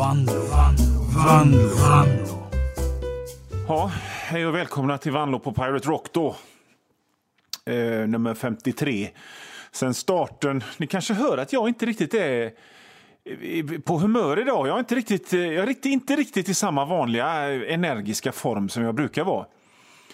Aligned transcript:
Vanlo, 0.00 0.32
Vanlo, 1.14 1.68
Vanlo. 1.68 2.48
Ja, 3.68 3.92
hej 4.04 4.46
och 4.46 4.54
välkomna 4.54 4.98
till 4.98 5.12
Vanlo 5.12 5.38
på 5.38 5.52
Pirate 5.52 5.88
Rock 5.88 6.12
då. 6.12 6.36
Eh, 7.64 8.08
nummer 8.08 8.34
53. 8.34 9.10
Sen 9.72 9.94
starten. 9.94 10.64
Ni 10.76 10.86
kanske 10.86 11.14
hör 11.14 11.38
att 11.38 11.52
jag 11.52 11.68
inte 11.68 11.86
riktigt 11.86 12.14
är 12.14 12.52
på 13.80 13.98
humör 13.98 14.40
idag. 14.40 14.68
Jag 14.68 14.74
är 14.74 14.78
inte 14.78 14.94
riktigt, 14.94 15.32
eh, 15.32 15.40
jag 15.40 15.68
är 15.68 15.86
inte 15.86 16.16
riktigt 16.16 16.48
i 16.48 16.54
samma 16.54 16.84
vanliga 16.84 17.50
eh, 17.50 17.74
energiska 17.74 18.32
form 18.32 18.68
som 18.68 18.82
jag 18.82 18.94
brukar 18.94 19.24
vara. 19.24 19.46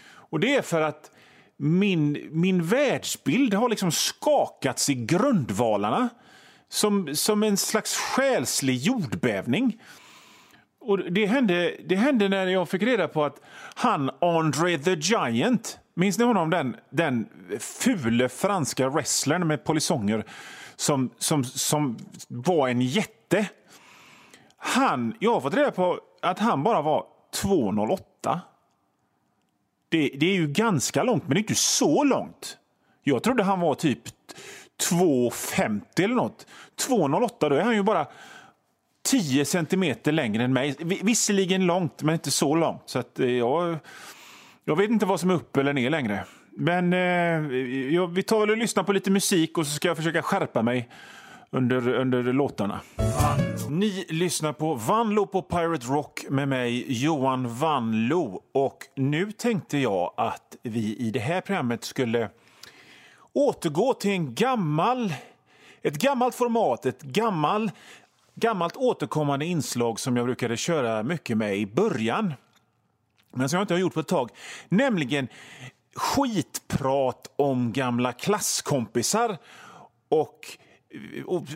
Och 0.08 0.40
det 0.40 0.56
är 0.56 0.62
för 0.62 0.80
att 0.80 1.10
min, 1.56 2.28
min 2.30 2.66
världsbild 2.66 3.54
har 3.54 3.68
liksom 3.68 3.92
skakats 3.92 4.90
i 4.90 4.94
grundvalarna 4.94 6.08
som, 6.68 7.16
som 7.16 7.42
en 7.42 7.56
slags 7.56 7.96
själslig 7.96 8.76
jordbävning. 8.76 9.80
Och 10.80 11.12
det 11.12 11.26
hände, 11.26 11.76
det 11.84 11.96
hände 11.96 12.28
när 12.28 12.46
jag 12.46 12.68
fick 12.68 12.82
reda 12.82 13.08
på 13.08 13.24
att 13.24 13.40
han 13.74 14.10
André 14.20 14.78
the 14.78 14.94
Giant, 14.94 15.78
minns 15.94 16.18
ni 16.18 16.24
honom? 16.24 16.50
Den, 16.50 16.76
den 16.90 17.28
fule 17.58 18.28
franska 18.28 18.88
wrestlern 18.88 19.46
med 19.46 19.64
polisonger 19.64 20.24
som, 20.76 21.10
som, 21.18 21.44
som 21.44 21.96
var 22.28 22.68
en 22.68 22.80
jätte. 22.80 23.48
Han, 24.56 25.14
jag 25.18 25.32
har 25.32 25.40
fått 25.40 25.54
reda 25.54 25.70
på 25.70 26.00
att 26.22 26.38
han 26.38 26.62
bara 26.62 26.82
var 26.82 27.04
2,08. 27.42 28.38
Det, 29.88 30.10
det 30.20 30.26
är 30.26 30.34
ju 30.34 30.46
ganska 30.46 31.02
långt, 31.02 31.22
men 31.22 31.34
det 31.34 31.38
är 31.38 31.42
inte 31.42 31.54
så 31.54 32.04
långt. 32.04 32.58
Jag 33.02 33.22
trodde 33.22 33.42
han 33.42 33.60
var 33.60 33.74
typ 33.74 34.00
2,50 34.90 35.80
eller 35.98 36.14
nåt. 36.14 36.46
2,08, 36.88 37.48
då 37.50 37.56
är 37.56 37.62
han 37.62 37.74
ju 37.74 37.82
bara 37.82 38.06
10 39.06 39.44
centimeter 39.44 40.12
längre 40.12 40.44
än 40.44 40.52
mig. 40.52 40.76
Visserligen 41.02 41.66
långt, 41.66 42.02
men 42.02 42.12
inte 42.14 42.30
så 42.30 42.54
långt. 42.54 42.82
Så 42.86 42.98
att 42.98 43.20
eh, 43.20 43.30
jag, 43.30 43.76
jag 44.64 44.76
vet 44.76 44.90
inte 44.90 45.06
vad 45.06 45.20
som 45.20 45.30
är 45.30 45.34
upp 45.34 45.56
eller 45.56 45.72
ner 45.72 45.90
längre. 45.90 46.24
Men 46.56 46.92
eh, 46.92 46.98
jag, 47.94 48.06
vi 48.06 48.22
tar 48.22 48.40
väl 48.40 48.50
och 48.50 48.56
lyssnar 48.56 48.82
på 48.82 48.92
lite 48.92 49.10
musik 49.10 49.58
och 49.58 49.66
så 49.66 49.72
ska 49.72 49.88
jag 49.88 49.96
försöka 49.96 50.22
skärpa 50.22 50.62
mig 50.62 50.88
under, 51.50 51.88
under 51.94 52.22
låtarna. 52.22 52.80
Ni 53.70 54.06
lyssnar 54.08 54.52
på 54.52 54.74
Vanlo 54.74 55.26
på 55.26 55.42
Pirate 55.42 55.86
Rock 55.86 56.24
med 56.28 56.48
mig, 56.48 56.84
Johan 57.04 57.54
Vanlo. 57.54 58.42
Och 58.54 58.78
nu 58.96 59.32
tänkte 59.32 59.78
jag 59.78 60.12
att 60.16 60.56
vi 60.62 60.96
i 60.96 61.10
det 61.10 61.20
här 61.20 61.40
programmet 61.40 61.84
skulle 61.84 62.28
återgå 63.36 63.94
till 63.94 64.10
en 64.10 64.34
gammal, 64.34 65.14
ett 65.82 65.96
gammalt 65.96 66.34
format, 66.34 66.86
ett 66.86 67.02
gammal, 67.02 67.70
gammalt 68.34 68.76
återkommande 68.76 69.46
inslag 69.46 70.00
som 70.00 70.16
jag 70.16 70.26
brukade 70.26 70.56
köra 70.56 71.02
mycket 71.02 71.36
med 71.36 71.58
i 71.58 71.66
början 71.66 72.34
men 73.34 73.48
som 73.48 73.56
jag 73.56 73.64
inte 73.64 73.74
har 73.74 73.78
gjort 73.78 73.94
på 73.94 74.00
ett 74.00 74.08
tag. 74.08 74.30
Nämligen 74.68 75.28
skitprat 75.94 77.32
om 77.36 77.72
gamla 77.72 78.12
klasskompisar 78.12 79.38
och 80.08 80.58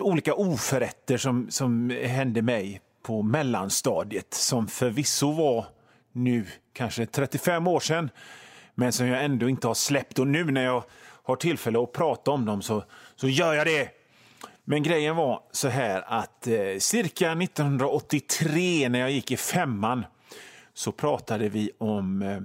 olika 0.00 0.34
oförrätter 0.34 1.16
som, 1.16 1.50
som 1.50 1.90
hände 1.90 2.42
mig 2.42 2.80
på 3.02 3.22
mellanstadiet 3.22 4.34
som 4.34 4.68
förvisso 4.68 5.32
var 5.32 5.66
nu 6.12 6.46
kanske 6.72 7.06
35 7.06 7.66
år 7.66 7.80
sedan 7.80 8.10
men 8.74 8.92
som 8.92 9.06
jag 9.06 9.24
ändå 9.24 9.48
inte 9.48 9.66
har 9.66 9.74
släppt. 9.74 10.18
Och 10.18 10.26
nu 10.26 10.44
när 10.44 10.64
jag 10.64 10.84
har 11.30 11.36
tillfälle 11.36 11.82
att 11.82 11.92
prata 11.92 12.30
om 12.30 12.44
dem 12.44 12.62
så, 12.62 12.84
så 13.16 13.28
gör 13.28 13.54
jag 13.54 13.66
det. 13.66 13.88
Men 14.64 14.82
grejen 14.82 15.16
var 15.16 15.42
så 15.50 15.68
här 15.68 16.04
att 16.06 16.46
eh, 16.46 16.78
cirka 16.78 17.32
1983 17.32 18.88
när 18.88 18.98
jag 18.98 19.10
gick 19.10 19.30
i 19.30 19.36
femman 19.36 20.04
så 20.74 20.92
pratade 20.92 21.48
vi 21.48 21.70
om, 21.78 22.22
eh, 22.22 22.40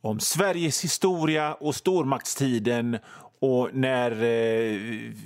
om 0.00 0.20
Sveriges 0.20 0.84
historia 0.84 1.54
och 1.54 1.74
stormaktstiden 1.74 2.98
och 3.40 3.68
när 3.72 4.22
eh, 4.22 4.76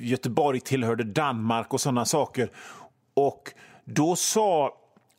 Göteborg 0.01 0.61
tillhörde 0.61 1.05
Danmark 1.05 1.73
och 1.75 1.81
sådana 1.81 2.05
saker. 2.05 2.51
Och 3.15 3.53
då 3.85 4.17
sa 4.17 4.73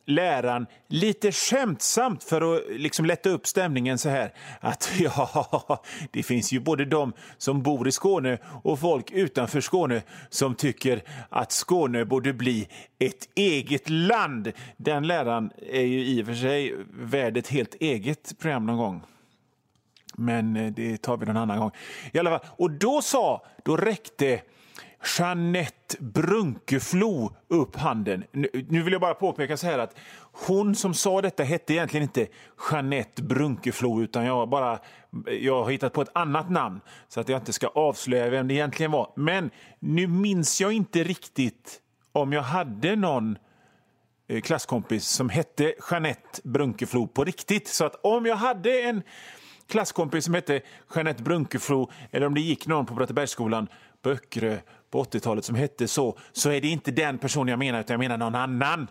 läraren 0.06 0.66
lite 0.88 1.32
skämtsamt 1.32 2.24
för 2.24 2.56
att 2.56 2.62
liksom 2.68 3.06
lätta 3.06 3.30
upp 3.30 3.46
stämningen 3.46 3.98
så 3.98 4.08
här 4.08 4.32
att 4.60 4.92
ja, 4.98 5.82
det 6.10 6.22
finns 6.22 6.52
ju 6.52 6.60
både 6.60 6.84
de 6.84 7.12
som 7.38 7.62
bor 7.62 7.88
i 7.88 7.92
Skåne 7.92 8.38
och 8.62 8.80
folk 8.80 9.10
utanför 9.10 9.60
Skåne 9.60 10.02
som 10.30 10.54
tycker 10.54 11.02
att 11.28 11.52
Skåne 11.52 12.04
borde 12.04 12.32
bli 12.32 12.68
ett 12.98 13.28
eget 13.34 13.90
land. 13.90 14.52
Den 14.76 15.06
läraren 15.06 15.50
är 15.72 15.82
ju 15.82 16.04
i 16.04 16.22
och 16.22 16.26
för 16.26 16.34
sig 16.34 16.74
värd 16.90 17.36
ett 17.36 17.48
helt 17.48 17.74
eget 17.74 18.38
program 18.38 18.66
någon 18.66 18.78
gång. 18.78 19.02
Men 20.14 20.56
eh, 20.56 20.72
det 20.72 21.02
tar 21.02 21.16
vi 21.16 21.26
någon 21.26 21.36
annan 21.36 21.58
gång. 21.58 21.70
I 22.12 22.18
alla 22.18 22.30
fall. 22.30 22.48
Och 22.56 22.70
då 22.70 23.02
sa, 23.02 23.46
då 23.64 23.76
räckte 23.76 24.40
Jeanette 25.18 25.96
Brunkeflo 26.00 27.32
upp 27.48 27.76
handen. 27.76 28.24
Nu 28.68 28.82
vill 28.82 28.92
jag 28.92 29.00
bara 29.00 29.14
påpeka 29.14 29.56
så 29.56 29.66
här 29.66 29.78
att 29.78 29.96
hon 30.46 30.74
som 30.74 30.94
sa 30.94 31.22
detta 31.22 31.42
hette 31.42 31.72
egentligen 31.72 32.02
inte 32.02 32.26
Jeanette 32.70 33.22
Brunkeflo 33.22 34.02
utan 34.02 34.24
jag 34.24 34.48
bara 34.48 34.78
jag 35.40 35.64
har 35.64 35.70
hittat 35.70 35.92
på 35.92 36.02
ett 36.02 36.10
annat 36.12 36.50
namn 36.50 36.80
så 37.08 37.20
att 37.20 37.28
jag 37.28 37.40
inte 37.40 37.52
ska 37.52 37.66
avslöja 37.66 38.30
vem 38.30 38.48
det 38.48 38.54
egentligen 38.54 38.92
var. 38.92 39.12
Men 39.16 39.50
nu 39.78 40.06
minns 40.06 40.60
jag 40.60 40.72
inte 40.72 41.04
riktigt 41.04 41.80
om 42.12 42.32
jag 42.32 42.42
hade 42.42 42.96
någon 42.96 43.38
eh, 44.28 44.40
klasskompis 44.40 45.08
som 45.08 45.28
hette 45.28 45.74
Jeanette 45.90 46.40
Brunkeflo 46.44 47.06
på 47.06 47.24
riktigt. 47.24 47.68
Så 47.68 47.84
att 47.84 47.94
om 48.02 48.26
jag 48.26 48.36
hade 48.36 48.80
en 48.80 49.02
klasskompis 49.68 50.24
som 50.24 50.34
hette 50.34 50.60
Jeanette 50.94 51.22
Brunkeflo 51.22 51.90
eller 52.10 52.26
om 52.26 52.34
det 52.34 52.40
gick 52.40 52.66
någon 52.66 52.86
på 52.86 52.94
Brattebergsskolan 52.94 53.68
på 54.02 54.10
Öckerö 54.10 54.58
på 54.90 55.04
80-talet 55.04 55.44
som 55.44 55.54
hette 55.54 55.88
så, 55.88 56.18
så 56.32 56.50
är 56.50 56.60
det 56.60 56.68
inte 56.68 56.90
den 56.90 57.18
personen 57.18 57.48
jag 57.48 57.58
menar, 57.58 57.80
utan 57.80 57.94
jag 57.94 57.98
menar 57.98 58.16
någon 58.16 58.34
annan. 58.34 58.86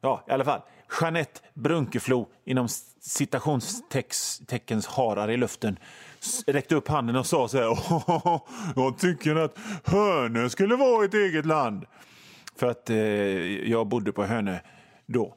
Ja, 0.00 0.24
i 0.28 0.30
alla 0.30 0.44
fall. 0.44 0.60
Jeanette 1.00 1.40
Brunkeflo, 1.54 2.28
inom 2.44 2.68
citationsteckens 3.00 4.86
harar 4.86 5.30
i 5.30 5.36
luften, 5.36 5.78
räckte 6.46 6.74
upp 6.74 6.88
handen 6.88 7.16
och 7.16 7.26
sa 7.26 7.48
så 7.48 7.58
här. 7.58 8.40
Jag 8.80 8.98
tycker 8.98 9.36
att 9.36 9.58
Hönö 9.84 10.48
skulle 10.48 10.76
vara 10.76 11.04
ett 11.04 11.14
eget 11.14 11.46
land. 11.46 11.84
För 12.56 12.70
att 12.70 12.90
eh, 12.90 12.96
jag 13.70 13.86
bodde 13.86 14.12
på 14.12 14.24
Hönö 14.24 14.58
då. 15.06 15.34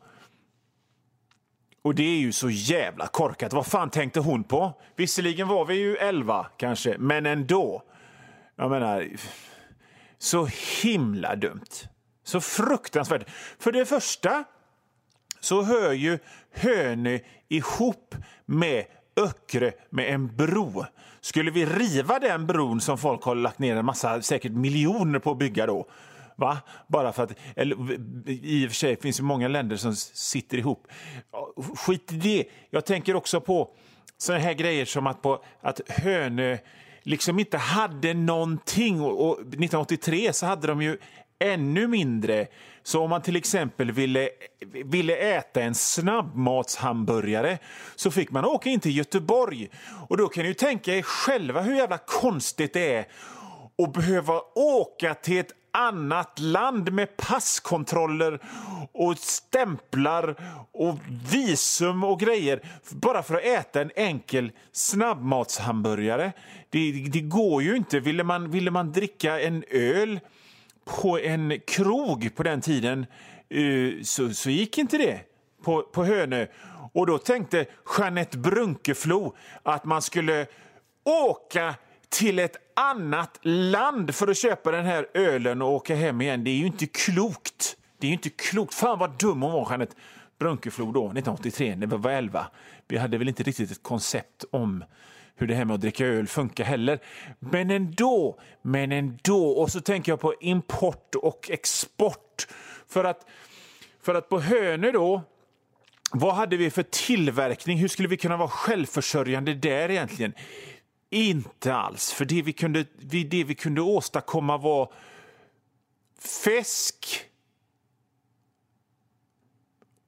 Och 1.81 1.95
det 1.95 2.03
är 2.03 2.19
ju 2.19 2.31
så 2.31 2.49
jävla 2.49 3.07
korkat. 3.07 3.53
Vad 3.53 3.65
fan 3.65 3.89
tänkte 3.89 4.19
hon 4.19 4.43
på? 4.43 4.73
Visserligen 4.95 5.47
var 5.47 5.65
vi 5.65 5.75
ju 5.75 5.95
elva 5.95 6.45
kanske, 6.57 6.95
men 6.97 7.25
ändå. 7.25 7.83
Jag 8.55 8.69
menar, 8.69 9.07
så 10.19 10.49
himla 10.83 11.35
dumt. 11.35 11.89
Så 12.23 12.41
fruktansvärt. 12.41 13.29
För 13.59 13.71
det 13.71 13.85
första 13.85 14.43
så 15.39 15.61
hör 15.61 15.93
ju 15.93 16.19
Hönö 16.51 17.19
ihop 17.47 18.15
med 18.45 18.85
Öckre 19.15 19.71
med 19.89 20.13
en 20.13 20.35
bro. 20.35 20.85
Skulle 21.21 21.51
vi 21.51 21.65
riva 21.65 22.19
den 22.19 22.47
bron 22.47 22.81
som 22.81 22.97
folk 22.97 23.23
har 23.23 23.35
lagt 23.35 23.59
ner 23.59 23.75
en 23.75 23.85
massa, 23.85 24.21
säkert 24.21 24.51
miljoner 24.51 25.19
på 25.19 25.31
att 25.31 25.37
bygga 25.37 25.65
då, 25.65 25.87
Va? 26.39 26.57
Bara 26.87 27.13
för 27.13 27.23
att, 27.23 27.33
eller, 27.55 27.75
I 28.29 28.65
och 28.65 28.69
för 28.69 28.75
sig 28.75 28.97
finns 29.01 29.17
det 29.17 29.23
många 29.23 29.47
länder 29.47 29.75
som 29.75 29.95
sitter 29.95 30.57
ihop. 30.57 30.87
Skit 31.75 32.13
i 32.13 32.15
det. 32.15 32.45
Jag 32.69 32.85
tänker 32.85 33.15
också 33.15 33.41
på 33.41 33.69
såna 34.17 34.39
här 34.39 34.53
grejer 34.53 34.85
som 34.85 35.07
att, 35.07 35.21
på, 35.21 35.43
att 35.61 35.81
Hönö 35.89 36.57
liksom 37.09 37.39
inte 37.39 37.57
hade 37.57 38.13
någonting. 38.13 39.01
Och, 39.01 39.29
och 39.29 39.39
1983 39.39 40.33
så 40.33 40.45
hade 40.45 40.67
de 40.67 40.81
ju 40.81 40.97
ännu 41.39 41.87
mindre. 41.87 42.47
Så 42.83 43.03
om 43.03 43.09
man 43.09 43.21
till 43.21 43.35
exempel 43.35 43.91
ville, 43.91 44.29
ville 44.85 45.15
äta 45.15 45.61
en 45.61 45.75
snabbmatshamburgare 45.75 47.57
så 47.95 48.11
fick 48.11 48.31
man 48.31 48.45
åka 48.45 48.69
in 48.69 48.79
till 48.79 48.97
Göteborg. 48.97 49.69
Och 50.07 50.17
då 50.17 50.27
kan 50.27 50.43
ni 50.43 50.47
ju 50.47 50.53
tänka 50.53 50.95
er 50.95 51.01
själva 51.01 51.61
hur 51.61 51.75
jävla 51.75 51.97
konstigt 51.97 52.73
det 52.73 52.93
är 52.93 53.07
att 53.83 53.93
behöva 53.93 54.41
åka 54.55 55.13
till 55.13 55.39
ett 55.39 55.51
annat 55.71 56.39
land 56.39 56.93
med 56.93 57.17
passkontroller 57.17 58.39
och 58.91 59.17
stämplar 59.17 60.35
och 60.71 60.97
visum 61.31 62.03
och 62.03 62.19
grejer 62.19 62.61
bara 62.91 63.23
för 63.23 63.35
att 63.35 63.43
äta 63.43 63.81
en 63.81 63.91
enkel 63.95 64.51
snabbmatshamburgare. 64.71 66.31
Det, 66.69 66.91
det 66.91 67.21
går 67.21 67.63
ju 67.63 67.75
inte. 67.75 67.99
Ville 67.99 68.23
man, 68.23 68.51
ville 68.51 68.71
man 68.71 68.91
dricka 68.91 69.41
en 69.41 69.63
öl 69.71 70.19
på 70.85 71.19
en 71.19 71.59
krog 71.67 72.35
på 72.35 72.43
den 72.43 72.61
tiden 72.61 73.05
eh, 73.49 74.03
så, 74.03 74.29
så 74.29 74.49
gick 74.49 74.77
inte 74.77 74.97
det 74.97 75.19
på, 75.63 75.81
på 75.81 76.03
Hönö. 76.03 76.45
Och 76.93 77.07
då 77.07 77.17
tänkte 77.17 77.65
Jeanette 77.97 78.37
Brunkeflo 78.37 79.35
att 79.63 79.85
man 79.85 80.01
skulle 80.01 80.45
åka 81.03 81.75
till 82.09 82.39
ett 82.39 82.55
annat 82.75 83.39
land 83.41 84.15
för 84.15 84.27
att 84.27 84.37
köpa 84.37 84.71
den 84.71 84.85
här 84.85 85.07
ölen 85.13 85.61
och 85.61 85.69
åka 85.69 85.95
hem 85.95 86.21
igen. 86.21 86.43
Det 86.43 86.49
är 86.49 86.55
ju 86.55 86.65
inte 86.65 86.85
klokt. 86.85 87.77
Det 87.99 88.07
är 88.07 88.09
ju 88.09 88.13
inte 88.13 88.29
klokt. 88.29 88.73
Fan 88.73 88.99
vad 88.99 89.19
dum 89.19 89.41
hon 89.41 89.51
var, 89.51 89.67
Jeanette 89.69 89.95
Brunkeflod, 90.39 90.93
då, 90.93 90.99
1983, 90.99 91.75
när 91.75 91.87
vi 91.87 91.97
var 91.97 92.11
11. 92.11 92.47
Vi 92.87 92.97
hade 92.97 93.17
väl 93.17 93.27
inte 93.27 93.43
riktigt 93.43 93.71
ett 93.71 93.83
koncept 93.83 94.45
om 94.51 94.83
hur 95.35 95.47
det 95.47 95.55
här 95.55 95.65
med 95.65 95.73
att 95.73 95.81
dricka 95.81 96.05
öl 96.05 96.27
funkar 96.27 96.63
heller. 96.63 96.99
Men 97.39 97.71
ändå, 97.71 98.39
men 98.61 98.91
ändå. 98.91 99.49
Och 99.49 99.71
så 99.71 99.81
tänker 99.81 100.11
jag 100.11 100.19
på 100.19 100.33
import 100.39 101.15
och 101.15 101.49
export. 101.49 102.47
För 102.87 103.03
att, 103.03 103.25
för 104.01 104.15
att 104.15 104.29
på 104.29 104.39
Hönö 104.39 104.91
då, 104.91 105.21
vad 106.11 106.35
hade 106.35 106.57
vi 106.57 106.69
för 106.69 106.83
tillverkning? 106.83 107.77
Hur 107.77 107.87
skulle 107.87 108.07
vi 108.07 108.17
kunna 108.17 108.37
vara 108.37 108.49
självförsörjande 108.49 109.53
där 109.53 109.91
egentligen? 109.91 110.33
Inte 111.09 111.73
alls, 111.73 112.11
för 112.11 112.25
det 112.25 112.41
vi 112.41 112.53
kunde, 112.53 112.85
det 113.01 113.43
vi 113.43 113.55
kunde 113.55 113.81
åstadkomma 113.81 114.57
var 114.57 114.93
fisk 116.19 117.25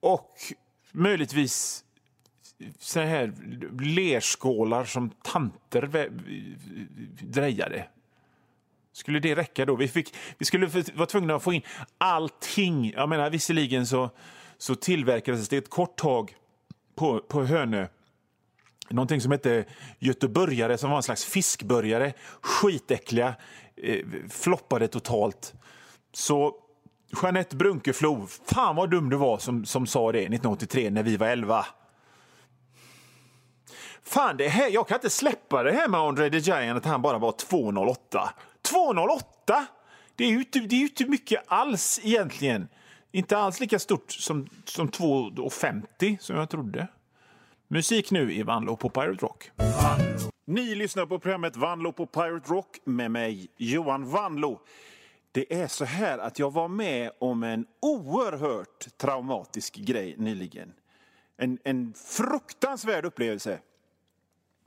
och 0.00 0.36
möjligtvis 0.92 1.84
så 2.78 3.00
här 3.00 3.32
lerskålar 3.80 4.84
som 4.84 5.10
tanter 5.10 6.10
drejade. 7.20 7.88
Skulle 8.92 9.20
det 9.20 9.34
räcka 9.34 9.66
då? 9.66 9.76
Vi, 9.76 9.88
fick, 9.88 10.14
vi 10.38 10.44
skulle 10.44 10.66
vara 10.94 11.06
tvungna 11.06 11.34
att 11.34 11.42
få 11.42 11.52
in 11.52 11.62
allting. 11.98 12.92
Jag 12.92 13.08
menar, 13.08 13.30
visserligen 13.30 13.86
så, 13.86 14.10
så 14.58 14.74
tillverkades 14.74 15.48
det 15.48 15.56
ett 15.56 15.70
kort 15.70 15.96
tag 15.96 16.36
på, 16.94 17.20
på 17.20 17.44
Hönö 17.44 17.86
någonting 18.88 19.20
som 19.20 19.32
hette 19.32 19.64
göteborgare 19.98 20.78
som 20.78 20.90
var 20.90 20.96
en 20.96 21.02
slags 21.02 21.24
fiskburgare. 21.24 22.12
Skitäckliga, 22.40 23.34
eh, 23.76 24.06
floppade 24.30 24.88
totalt. 24.88 25.54
Så 26.12 26.54
Jeanette 27.22 27.56
Brunkeflo, 27.56 28.26
fan 28.26 28.76
vad 28.76 28.90
dum 28.90 29.10
du 29.10 29.16
var 29.16 29.38
som, 29.38 29.64
som 29.64 29.86
sa 29.86 30.12
det 30.12 30.18
1983 30.18 30.90
när 30.90 31.02
vi 31.02 31.16
var 31.16 31.26
11. 31.26 31.66
Fan, 34.02 34.36
det 34.36 34.48
här, 34.48 34.70
jag 34.70 34.88
kan 34.88 34.94
inte 34.94 35.10
släppa 35.10 35.62
det 35.62 35.72
här 35.72 35.88
med 35.88 36.00
Andre 36.00 36.30
the 36.30 36.38
Giant 36.38 36.78
att 36.78 36.84
han 36.84 37.02
bara 37.02 37.18
var 37.18 37.32
2,08. 37.32 37.96
2,08! 38.62 39.64
Det 40.16 40.24
är 40.24 40.28
ju 40.28 40.38
inte, 40.38 40.58
det 40.58 40.76
är 40.76 40.80
inte 40.80 41.04
mycket 41.04 41.42
alls 41.46 42.00
egentligen. 42.02 42.68
Inte 43.12 43.38
alls 43.38 43.60
lika 43.60 43.78
stort 43.78 44.12
som, 44.12 44.48
som 44.64 44.88
2,50 44.88 46.18
som 46.20 46.36
jag 46.36 46.50
trodde. 46.50 46.88
Musik 47.74 48.10
nu 48.10 48.32
i 48.32 48.42
Vanlo 48.42 48.76
på 48.76 48.88
Pirate 48.88 49.26
Rock. 49.26 49.50
Ni 50.44 50.74
lyssnar 50.74 51.06
på 51.06 51.18
programmet 51.18 51.56
Vanlo 51.56 51.92
på 51.92 52.06
Pirate 52.06 52.52
Rock 52.52 52.80
med 52.84 53.10
mig, 53.10 53.48
Johan 53.56 54.10
Vanlo. 54.10 54.60
Det 55.32 55.54
är 55.54 55.68
så 55.68 55.84
här 55.84 56.18
att 56.18 56.38
jag 56.38 56.52
var 56.52 56.68
med 56.68 57.10
om 57.18 57.42
en 57.42 57.66
oerhört 57.80 58.96
traumatisk 58.96 59.76
grej 59.76 60.14
nyligen. 60.18 60.72
En, 61.36 61.58
en 61.64 61.94
fruktansvärd 61.94 63.04
upplevelse. 63.04 63.58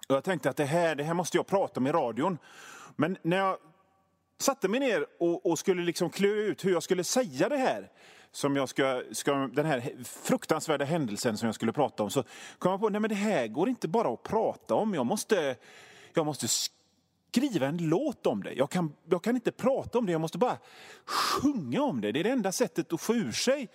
Och 0.08 0.16
jag 0.16 0.24
tänkte 0.24 0.50
att 0.50 0.58
det 0.58 0.66
här, 0.66 0.96
det 0.96 1.04
här 1.04 1.14
måste 1.14 1.38
jag 1.38 1.48
prata 1.48 1.80
om 1.80 1.88
i 1.88 1.92
radion. 1.92 2.38
Men 2.96 3.18
när 3.22 3.38
jag 3.38 3.58
satte 4.38 4.68
mig 4.68 4.80
ner 4.80 5.06
och, 5.20 5.46
och 5.46 5.60
skulle 5.60 5.84
liksom 5.84 6.10
klura 6.10 6.42
ut 6.42 6.66
hur 6.66 6.72
jag 6.72 6.84
skulle 6.84 7.04
säga 7.04 7.50
det 7.50 7.58
här 7.58 7.90
som 8.36 8.56
jag 8.56 8.70
ska, 8.70 9.04
ska, 9.12 9.34
den 9.34 9.66
här 9.66 10.04
fruktansvärda 10.04 10.86
händelsen 10.86 11.38
som 11.38 11.46
jag 11.46 11.56
skulle 11.56 11.74
prata 11.74 12.04
om, 12.04 12.10
så 12.10 12.24
kom 12.58 12.72
jag 12.72 12.80
på 12.80 12.88
att 12.88 13.10
det 13.10 13.16
här 13.16 13.48
går 13.48 13.70
inte 13.70 13.88
bara 13.88 14.14
att 14.14 14.24
prata 14.24 14.76
om. 14.76 14.94
Jag 14.94 15.06
måste, 15.06 15.56
jag 16.14 16.26
måste 16.26 16.48
skriva 16.48 17.68
en 17.68 17.78
låt 17.78 18.28
om 18.28 18.44
det. 18.44 18.54
Jag 18.54 18.70
kan, 18.70 18.94
jag 19.10 19.24
kan 19.24 19.36
inte 19.36 19.52
prata 19.52 19.98
om 19.98 20.06
det, 20.06 20.12
jag 20.12 20.22
måste 20.22 20.38
bara 20.38 20.58
sjunga 21.06 21.82
om 21.82 22.02
det. 22.02 22.12
Det 22.12 22.20
är 22.20 22.24
det 22.24 22.30
enda 22.30 22.52
sättet 22.52 22.94
att 22.94 23.02
få 23.02 23.16
ur 23.16 23.32
sig 23.32 23.68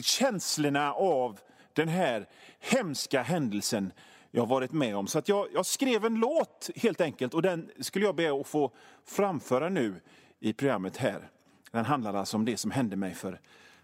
känslorna 0.00 0.92
av 0.92 1.38
den 1.72 1.88
här 1.88 2.28
hemska 2.58 3.22
händelsen 3.22 3.92
jag 4.30 4.42
har 4.42 4.46
varit 4.46 4.72
med 4.72 4.96
om. 4.96 5.06
Så 5.06 5.18
att 5.18 5.28
jag, 5.28 5.48
jag, 5.54 5.66
skrev 5.66 6.04
en 6.04 6.14
låt 6.14 6.70
helt 6.76 7.00
enkelt 7.00 7.34
och 7.34 7.42
den 7.42 7.70
skulle 7.80 8.04
jag 8.04 8.14
be 8.14 8.40
att 8.40 8.46
få 8.46 8.72
framföra 9.04 9.68
nu 9.68 10.00
i 10.40 10.52
programmet 10.52 10.96
här. 10.96 11.30
Den 11.70 11.84
handlar 11.84 12.14
alltså 12.14 12.36
om 12.36 12.44
det 12.44 12.56
som 12.56 12.70
hände 12.70 12.96
mig 12.96 13.14
för, 13.14 13.40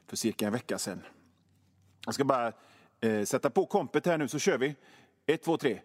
för 0.06 0.16
cirka 0.16 0.46
en 0.46 0.52
vecka 0.52 0.78
sedan. 0.78 1.02
Jag 2.04 2.14
ska 2.14 2.24
bara 2.24 2.52
eh, 3.00 3.24
sätta 3.24 3.50
på 3.50 3.66
kompet 3.66 4.06
här 4.06 4.18
nu 4.18 4.28
så 4.28 4.38
kör 4.38 4.58
vi. 4.58 4.74
Ett, 5.26 5.42
två, 5.42 5.56
tre. 5.56 5.80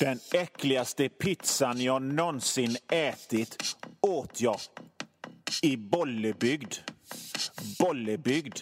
Den 0.00 0.20
äckligaste 0.32 1.08
pizzan 1.08 1.80
jag 1.80 2.02
någonsin 2.02 2.76
ätit 2.88 3.76
åt 4.00 4.40
jag 4.40 4.56
i 5.62 5.76
Bollebygd. 5.76 6.74
Bollebygd. 7.78 8.58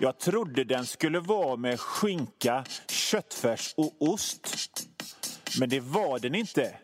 Jag 0.00 0.18
trodde 0.18 0.64
den 0.64 0.86
skulle 0.86 1.20
vara 1.20 1.56
med 1.56 1.80
skinka, 1.80 2.64
köttfärs 2.88 3.74
och 3.76 3.94
ost. 3.98 4.48
Men 5.58 5.68
det 5.68 5.80
var 5.80 6.18
den 6.18 6.34
inte. 6.34 6.76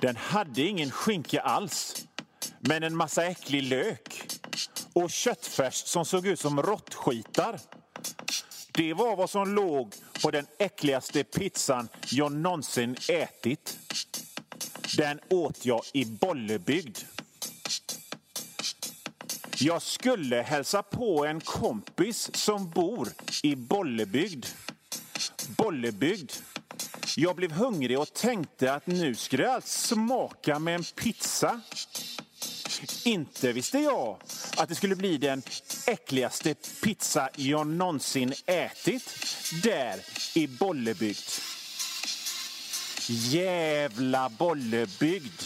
Den 0.00 0.16
hade 0.16 0.62
ingen 0.62 0.90
skinka 0.90 1.40
alls, 1.40 2.06
men 2.60 2.82
en 2.82 2.96
massa 2.96 3.24
äcklig 3.24 3.62
lök 3.62 4.22
och 4.92 5.10
köttfärs 5.10 5.74
som 5.74 6.04
såg 6.04 6.26
ut 6.26 6.40
som 6.40 6.62
råttskitar. 6.62 7.60
Det 8.72 8.94
var 8.94 9.16
vad 9.16 9.30
som 9.30 9.54
låg 9.54 9.94
på 10.22 10.30
den 10.30 10.46
äckligaste 10.58 11.24
pizzan 11.24 11.88
jag 12.10 12.32
någonsin 12.32 12.96
ätit. 13.08 13.78
Den 14.96 15.20
åt 15.30 15.64
jag 15.64 15.82
i 15.92 16.04
Bollebygd. 16.04 16.98
Jag 19.58 19.82
skulle 19.82 20.42
hälsa 20.42 20.82
på 20.82 21.24
en 21.26 21.40
kompis 21.40 22.30
som 22.34 22.70
bor 22.70 23.08
i 23.42 23.56
Bollebygd. 23.56 24.46
Bollebygd. 25.56 26.32
Jag 27.16 27.36
blev 27.36 27.52
hungrig 27.52 27.98
och 27.98 28.12
tänkte 28.12 28.72
att 28.72 28.86
nu 28.86 29.14
skulle 29.14 29.42
jag 29.42 29.62
smaka 29.62 30.58
med 30.58 30.74
en 30.74 30.84
pizza. 30.84 31.60
Inte 33.04 33.52
visste 33.52 33.78
jag 33.78 34.16
att 34.56 34.68
det 34.68 34.74
skulle 34.74 34.96
bli 34.96 35.18
den 35.18 35.42
äckligaste 35.86 36.54
pizza 36.82 37.28
jag 37.36 37.66
någonsin 37.66 38.32
ätit 38.46 39.16
där 39.62 40.00
i 40.34 40.46
Bollebygd. 40.46 41.28
Jävla 43.08 44.28
Bollebygd! 44.28 45.42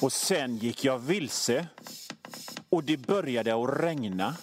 Och 0.00 0.12
sen 0.12 0.56
gick 0.56 0.84
jag 0.84 0.98
vilse 0.98 1.66
och 2.74 2.84
det 2.84 2.96
började 2.96 3.54
att 3.54 3.82
regna. 3.82 4.36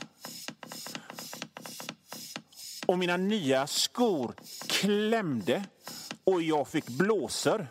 Och 2.85 2.99
mina 2.99 3.17
nya 3.17 3.67
skor 3.67 4.33
klämde 4.67 5.63
och 6.23 6.41
jag 6.41 6.67
fick 6.67 6.87
blåsor. 6.87 7.67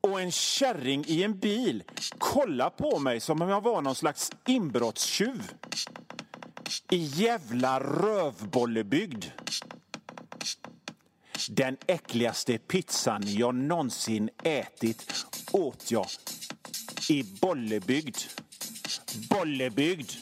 Och 0.00 0.20
en 0.20 0.32
kärring 0.32 1.04
i 1.06 1.22
en 1.22 1.38
bil 1.38 1.82
kollade 2.18 2.70
på 2.70 2.98
mig 2.98 3.20
som 3.20 3.42
om 3.42 3.48
jag 3.48 3.60
var 3.60 3.82
någon 3.82 3.94
slags 3.94 4.32
inbrottstjuv. 4.46 5.52
I 6.90 6.96
jävla 6.96 7.80
rövbollebygd. 7.80 9.24
Den 11.50 11.76
äckligaste 11.86 12.58
pizzan 12.58 13.22
jag 13.26 13.54
någonsin 13.54 14.30
ätit 14.42 15.26
åt 15.52 15.90
jag 15.90 16.06
i 17.10 17.22
Bollebygd. 17.22 18.16
Bollebygd. 19.30 20.12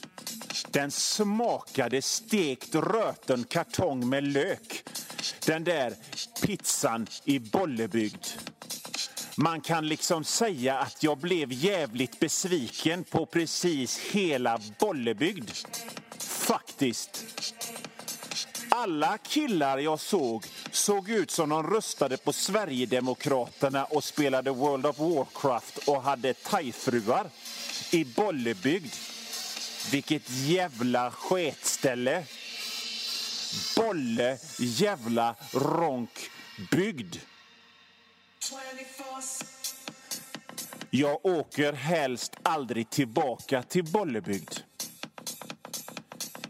Den 0.71 0.90
smakade 0.90 2.02
stekt 2.02 2.75
röten 2.75 3.45
kartong 3.45 4.09
med 4.09 4.25
lök. 4.25 4.83
Den 5.47 5.64
där 5.64 5.95
pizzan 6.43 7.07
i 7.25 7.38
Bollebygd. 7.38 8.26
Man 9.37 9.61
kan 9.61 9.88
liksom 9.88 10.25
säga 10.25 10.78
att 10.78 11.02
jag 11.02 11.19
blev 11.19 11.52
jävligt 11.52 12.21
besviken 12.21 13.05
på 13.05 13.26
precis 13.26 13.99
hela 13.99 14.61
Bollebygd. 14.81 15.50
Faktiskt. 16.19 17.25
Alla 18.78 19.18
killar 19.18 19.78
jag 19.78 20.00
såg 20.00 20.47
såg 20.71 21.09
ut 21.09 21.30
som 21.30 21.49
de 21.49 21.62
röstade 21.62 22.16
på 22.16 22.33
Sverigedemokraterna 22.33 23.85
och 23.85 24.04
spelade 24.04 24.50
World 24.50 24.87
of 24.87 24.99
Warcraft 24.99 25.88
och 25.88 26.02
hade 26.02 26.35
thaifruar 26.35 27.26
i 27.90 28.04
Bollebygd. 28.04 28.92
Vilket 29.90 30.30
jävla 30.30 31.11
sketställe! 31.11 32.25
Bolle 33.76 34.38
jävla 34.59 35.35
ronkbygd. 35.52 37.16
Jag 40.90 41.26
åker 41.26 41.73
helst 41.73 42.37
aldrig 42.42 42.90
tillbaka 42.90 43.62
till 43.62 43.85
Bollebygd. 43.85 44.65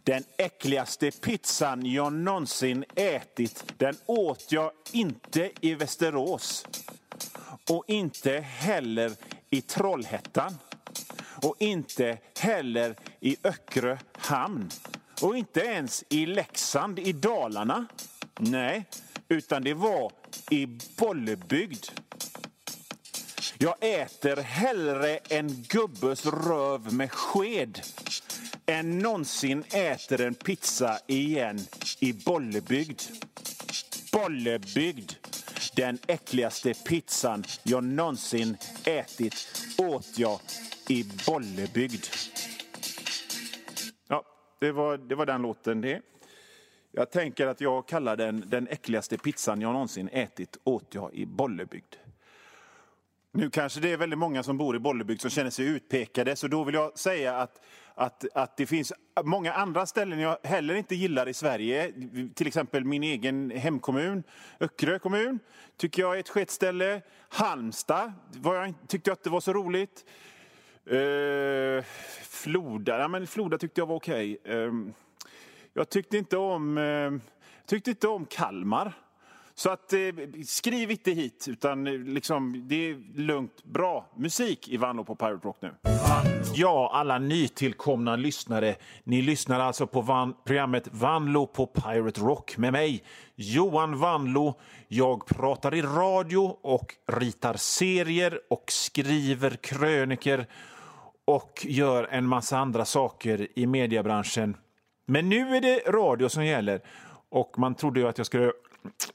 Den 0.07 0.25
äckligaste 0.37 1.11
pizzan 1.11 1.87
jag 1.87 2.13
någonsin 2.13 2.85
ätit, 2.95 3.65
den 3.79 3.97
åt 4.07 4.53
jag 4.53 4.71
inte 4.93 5.51
i 5.61 5.75
Västerås. 5.75 6.67
Och 7.71 7.85
inte 7.87 8.41
heller 8.41 9.13
i 9.51 9.61
Trollhättan. 9.61 10.59
Och 11.43 11.57
inte 11.59 12.19
heller 12.39 12.97
i 13.21 13.37
Öckerö 13.45 13.99
hamn. 14.13 14.71
Och 15.23 15.37
inte 15.37 15.61
ens 15.61 16.05
i 16.09 16.27
Leksand 16.27 16.99
i 16.99 17.13
Dalarna. 17.13 17.87
Nej, 18.39 18.85
utan 19.29 19.65
det 19.65 19.75
var 19.75 20.13
i 20.51 20.67
Bollebygd. 20.99 21.87
Jag 23.59 23.75
äter 23.81 24.37
hellre 24.37 25.17
en 25.17 25.63
gubbes 25.69 26.27
röv 26.27 26.93
med 26.93 27.13
sked 27.13 27.81
än 28.67 28.99
någonsin 28.99 29.65
äter 29.73 30.21
en 30.21 30.35
pizza 30.35 30.99
igen 31.07 31.59
i 32.01 32.13
Bollebygd. 32.13 33.03
Bollebygd. 34.13 35.13
Den 35.77 35.99
äckligaste 36.07 36.75
pizzan 36.75 37.45
jag 37.63 37.85
någonsin 37.85 38.57
ätit 38.85 39.35
åt 39.79 40.19
jag 40.19 40.41
i 40.89 41.05
Bollebygd. 41.27 42.05
Ja, 44.09 44.25
det 44.61 44.73
var, 44.73 44.99
det 44.99 45.15
var 45.15 45.27
den 45.27 45.43
låten 45.43 45.81
det. 45.81 46.03
Jag 46.93 47.11
tänker 47.11 47.47
att 47.47 47.61
jag 47.61 47.89
kallar 47.89 48.17
den 48.17 48.45
den 48.47 48.69
äckligaste 48.69 49.19
pizzan 49.19 49.61
jag 49.61 49.73
någonsin 49.73 50.09
ätit 50.13 50.57
åt 50.65 50.95
jag 50.95 51.15
i 51.15 51.27
Bollebygd. 51.27 51.97
Nu 53.37 53.51
kanske 53.51 53.81
det 53.81 53.93
är 53.93 53.97
väldigt 53.97 54.19
många 54.19 54.43
som 54.43 54.59
bor 54.59 54.77
i 54.77 54.79
Bollebygd 54.79 55.21
som 55.21 55.31
känner 55.31 55.51
sig 55.51 55.67
utpekade, 55.67 56.37
så 56.37 56.49
då 56.49 56.65
vill 56.65 56.75
jag 56.75 56.99
säga 56.99 57.37
att, 57.37 57.65
att, 57.95 58.25
att 58.35 58.57
det 58.57 58.67
finns 58.67 58.93
många 59.25 59.53
andra 59.53 59.87
ställen 59.87 60.19
jag 60.19 60.39
heller 60.43 60.75
inte 60.75 60.95
gillar 60.95 61.29
i 61.29 61.35
Sverige. 61.35 61.93
Till 62.35 62.47
exempel 62.47 62.85
min 62.85 63.03
egen 63.03 63.51
hemkommun, 63.51 64.23
Öckerö 64.61 64.99
kommun, 64.99 65.39
tycker 65.77 66.03
jag 66.03 66.17
är 66.17 66.21
ett 66.21 66.29
sketställe. 66.29 67.03
Halmstad 67.29 68.13
var 68.33 68.55
jag, 68.55 68.75
tyckte 68.89 69.11
jag 69.11 69.15
inte 69.15 69.31
var 69.31 69.41
så 69.41 69.53
roligt. 69.53 70.05
Uh, 70.93 71.85
Floda, 72.23 72.99
ja, 72.99 73.09
men 73.09 73.27
Floda 73.27 73.59
tyckte 73.59 73.81
jag 73.81 73.87
var 73.87 73.97
okej. 73.97 74.39
Okay. 74.41 74.57
Uh, 74.57 74.89
jag 75.73 75.89
tyckte 75.89 76.19
inte 76.19 76.37
om, 76.37 76.79
uh, 76.79 77.19
tyckte 77.67 77.91
inte 77.91 78.09
om 78.09 78.27
Kalmar. 78.27 78.93
Så 79.59 79.71
att, 79.71 79.93
eh, 79.93 79.99
skriv 80.47 80.91
inte 80.91 81.11
hit, 81.11 81.47
utan 81.49 81.87
eh, 81.87 81.93
liksom, 81.93 82.65
det 82.69 82.91
är 82.91 83.19
lugnt. 83.21 83.65
Bra 83.65 84.07
musik 84.17 84.69
i 84.69 84.77
Vanlo 84.77 85.05
på 85.05 85.17
Pirate 85.17 85.47
Rock 85.47 85.57
nu. 85.61 85.71
Ja, 86.55 86.91
alla 86.95 87.19
nytillkomna 87.19 88.17
lyssnare. 88.17 88.77
Ni 89.05 89.23
lyssnar 89.23 89.61
alltså 89.61 89.87
på 89.87 90.01
van 90.01 90.35
programmet 90.45 90.89
Vanlo 90.93 91.47
på 91.47 91.67
Pirate 91.67 92.21
Rock 92.21 92.57
med 92.57 92.73
mig, 92.73 93.05
Johan 93.35 93.99
Vanlo. 93.99 94.55
Jag 94.89 95.27
pratar 95.27 95.75
i 95.75 95.83
radio 95.83 96.57
och 96.63 96.95
ritar 97.07 97.55
serier 97.55 98.41
och 98.51 98.65
skriver 98.67 99.51
kröniker 99.51 100.47
och 101.25 101.67
gör 101.69 102.09
en 102.11 102.27
massa 102.27 102.59
andra 102.59 102.85
saker 102.85 103.49
i 103.55 103.67
mediebranschen. 103.67 104.57
Men 105.07 105.29
nu 105.29 105.57
är 105.57 105.61
det 105.61 105.79
radio 105.79 106.29
som 106.29 106.45
gäller 106.45 106.81
och 107.29 107.59
man 107.59 107.75
trodde 107.75 108.01
ju 108.01 108.09
att 108.09 108.19
jag 108.19 108.27
skulle 108.27 108.53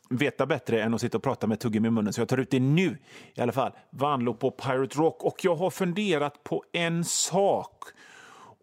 veta 0.10 0.46
bättre 0.46 0.82
än 0.82 0.94
att 0.94 1.02
sitta 1.02 1.18
och 1.18 1.24
prata 1.24 1.48
med 1.48 1.60
tuggummi 1.60 1.88
i 1.88 1.92
munnen, 1.92 2.14
så 2.14 2.22
jag 2.22 2.28
tar 2.28 2.38
ut 2.38 2.52
det 2.52 2.60
nu 2.60 2.98
i 3.34 3.42
alla 3.42 3.52
fall. 3.52 3.72
Vanlo 3.90 4.34
på 4.34 4.52
Pirate 4.52 4.98
Rock. 4.98 5.24
Och 5.24 5.46
jag 5.46 5.56
har 5.56 5.70
funderat 5.70 6.44
på 6.44 6.64
en 6.72 7.06
sak. 7.06 7.84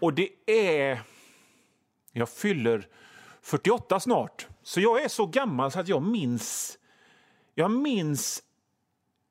Och 0.01 0.15
det 0.15 0.29
är... 0.47 1.01
Jag 2.13 2.29
fyller 2.29 2.89
48 3.43 4.01
snart, 4.01 4.47
så 4.63 4.81
jag 4.81 5.05
är 5.05 5.09
så 5.09 5.27
gammal 5.27 5.71
så 5.71 5.81
att 5.81 5.89
jag 5.89 6.03
minns... 6.03 6.79
Jag 7.55 7.71
minns 7.71 8.43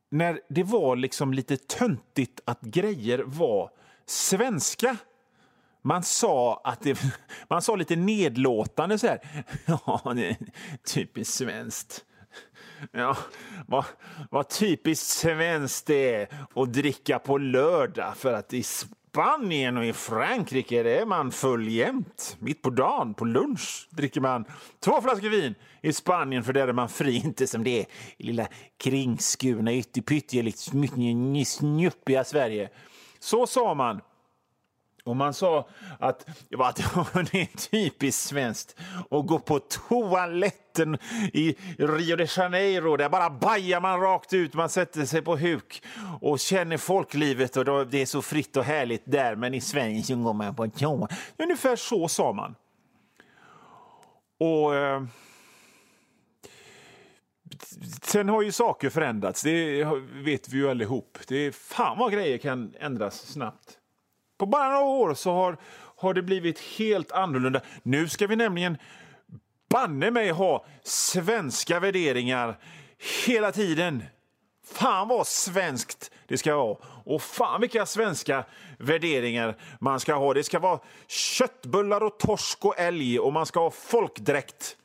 när 0.10 0.42
det 0.50 0.64
var 0.64 0.96
liksom 0.96 1.34
lite 1.34 1.58
töntigt 1.58 2.40
att 2.46 2.62
grejer 2.62 3.24
var 3.26 3.72
svenska. 4.06 4.98
Man 5.88 6.04
sa 6.04 6.62
att 6.64 6.82
det, 6.82 7.00
man 7.50 7.62
sa 7.62 7.76
lite 7.76 7.96
nedlåtande 7.96 9.00
så 9.00 9.08
här. 9.08 9.20
Ja, 9.66 10.14
det 10.16 10.30
är 10.30 10.38
typiskt 10.94 11.34
svenskt. 11.34 12.06
Ja, 12.92 13.18
vad, 13.68 13.86
vad 14.32 14.50
typiskt 14.50 15.08
svenskt 15.08 15.86
det 15.86 16.16
är 16.16 16.28
att 16.56 16.74
dricka 16.74 17.20
på 17.20 17.38
lördag 17.38 18.18
för 18.18 18.34
att 18.34 18.54
i 18.54 18.64
Spanien 18.64 19.78
och 19.78 19.86
i 19.86 19.94
Frankrike 19.94 21.00
är 21.02 21.06
man 21.06 21.32
full 21.32 21.68
jämt. 21.68 22.38
Mitt 22.40 22.62
på 22.62 22.70
dagen, 22.70 23.14
på 23.14 23.26
lunch, 23.26 23.88
dricker 23.92 24.22
man 24.22 24.46
två 24.80 25.02
flaskor 25.02 25.30
vin. 25.30 25.56
I 25.82 25.94
Spanien 25.94 26.44
för 26.44 26.54
där 26.54 26.68
är 26.68 26.74
man 26.74 26.90
fri, 26.90 27.16
inte 27.26 27.48
som 27.48 27.64
det 27.64 27.80
är 27.80 27.86
i 28.18 28.24
lilla 28.24 28.48
kringskurna, 28.78 29.74
ytterpyttiga, 29.74 30.52
snuppiga 31.46 32.24
Sverige. 32.24 32.70
Så 33.20 33.48
sa 33.48 33.74
man 33.74 34.02
och 35.08 35.16
man 35.16 35.34
sa 35.34 35.68
att 36.00 36.26
det 37.32 37.42
är 37.42 37.70
typiskt 37.70 38.28
svenskt 38.28 38.76
att 39.12 39.28
gå 39.28 39.40
på 39.40 39.60
toaletten 39.60 40.98
i 41.34 41.56
Rio 41.78 42.16
de 42.16 42.28
Janeiro. 42.38 42.98
Där 42.98 43.10
bara 43.10 43.30
bajar 43.30 43.82
man 43.82 44.02
rakt 44.02 44.34
ut, 44.34 44.54
man 44.54 44.70
sätter 44.70 45.06
sig 45.06 45.22
på 45.22 45.38
huk 45.38 45.84
och 46.22 46.40
känner 46.40 46.78
folklivet 46.78 47.58
och 47.58 47.88
det 47.88 48.02
är 48.02 48.06
så 48.06 48.22
fritt 48.22 48.58
och 48.58 48.64
härligt 48.64 49.04
där. 49.06 49.36
Men 49.36 49.54
i 49.54 49.62
Sverige 49.62 50.04
så 50.04 50.16
går 50.16 50.34
man 50.34 50.56
på 50.56 50.68
toa. 50.68 51.08
Ungefär 51.38 51.76
så 51.76 52.08
sa 52.08 52.34
man. 52.34 52.56
Och... 54.40 54.76
Eh, 54.76 55.04
Sen 58.02 58.30
har 58.30 58.42
ju 58.42 58.52
saker 58.52 58.90
förändrats, 58.90 59.42
det 59.42 59.84
vet 60.14 60.50
vi 60.50 60.58
ju 60.58 60.70
allihop. 60.70 61.18
Det 61.28 61.36
är 61.36 61.52
fan 61.52 61.98
vad 61.98 62.12
grejer 62.12 62.38
kan 62.38 62.74
ändras 62.80 63.28
snabbt. 63.28 63.78
På 64.38 64.46
bara 64.46 64.70
några 64.70 64.86
år 64.86 65.14
så 65.14 65.34
har, 65.34 65.58
har 65.96 66.14
det 66.14 66.22
blivit 66.22 66.60
helt 66.60 67.12
annorlunda. 67.12 67.62
Nu 67.84 68.10
ska 68.10 68.28
vi 68.28 68.36
nämligen 68.36 68.78
banne 69.70 70.12
mig 70.12 70.30
ha 70.30 70.66
svenska 70.84 71.80
värderingar 71.80 72.60
hela 73.26 73.52
tiden. 73.52 74.04
Fan 74.66 75.08
vad 75.08 75.28
svenskt 75.28 76.12
det 76.28 76.38
ska 76.38 76.56
vara. 76.56 76.78
Och 77.06 77.22
fan 77.22 77.62
vilka 77.62 77.86
svenska 77.86 78.46
värderingar 78.78 79.58
man 79.80 80.00
ska 80.00 80.14
ha. 80.14 80.34
Det 80.34 80.44
ska 80.44 80.60
vara 80.60 80.80
köttbullar 81.08 82.04
och 82.04 82.20
torsk 82.20 82.66
och 82.66 82.80
älg 82.80 83.20
och 83.20 83.34
man 83.34 83.46
ska 83.46 83.60
ha 83.60 83.72
folkdräkt. 83.72 84.78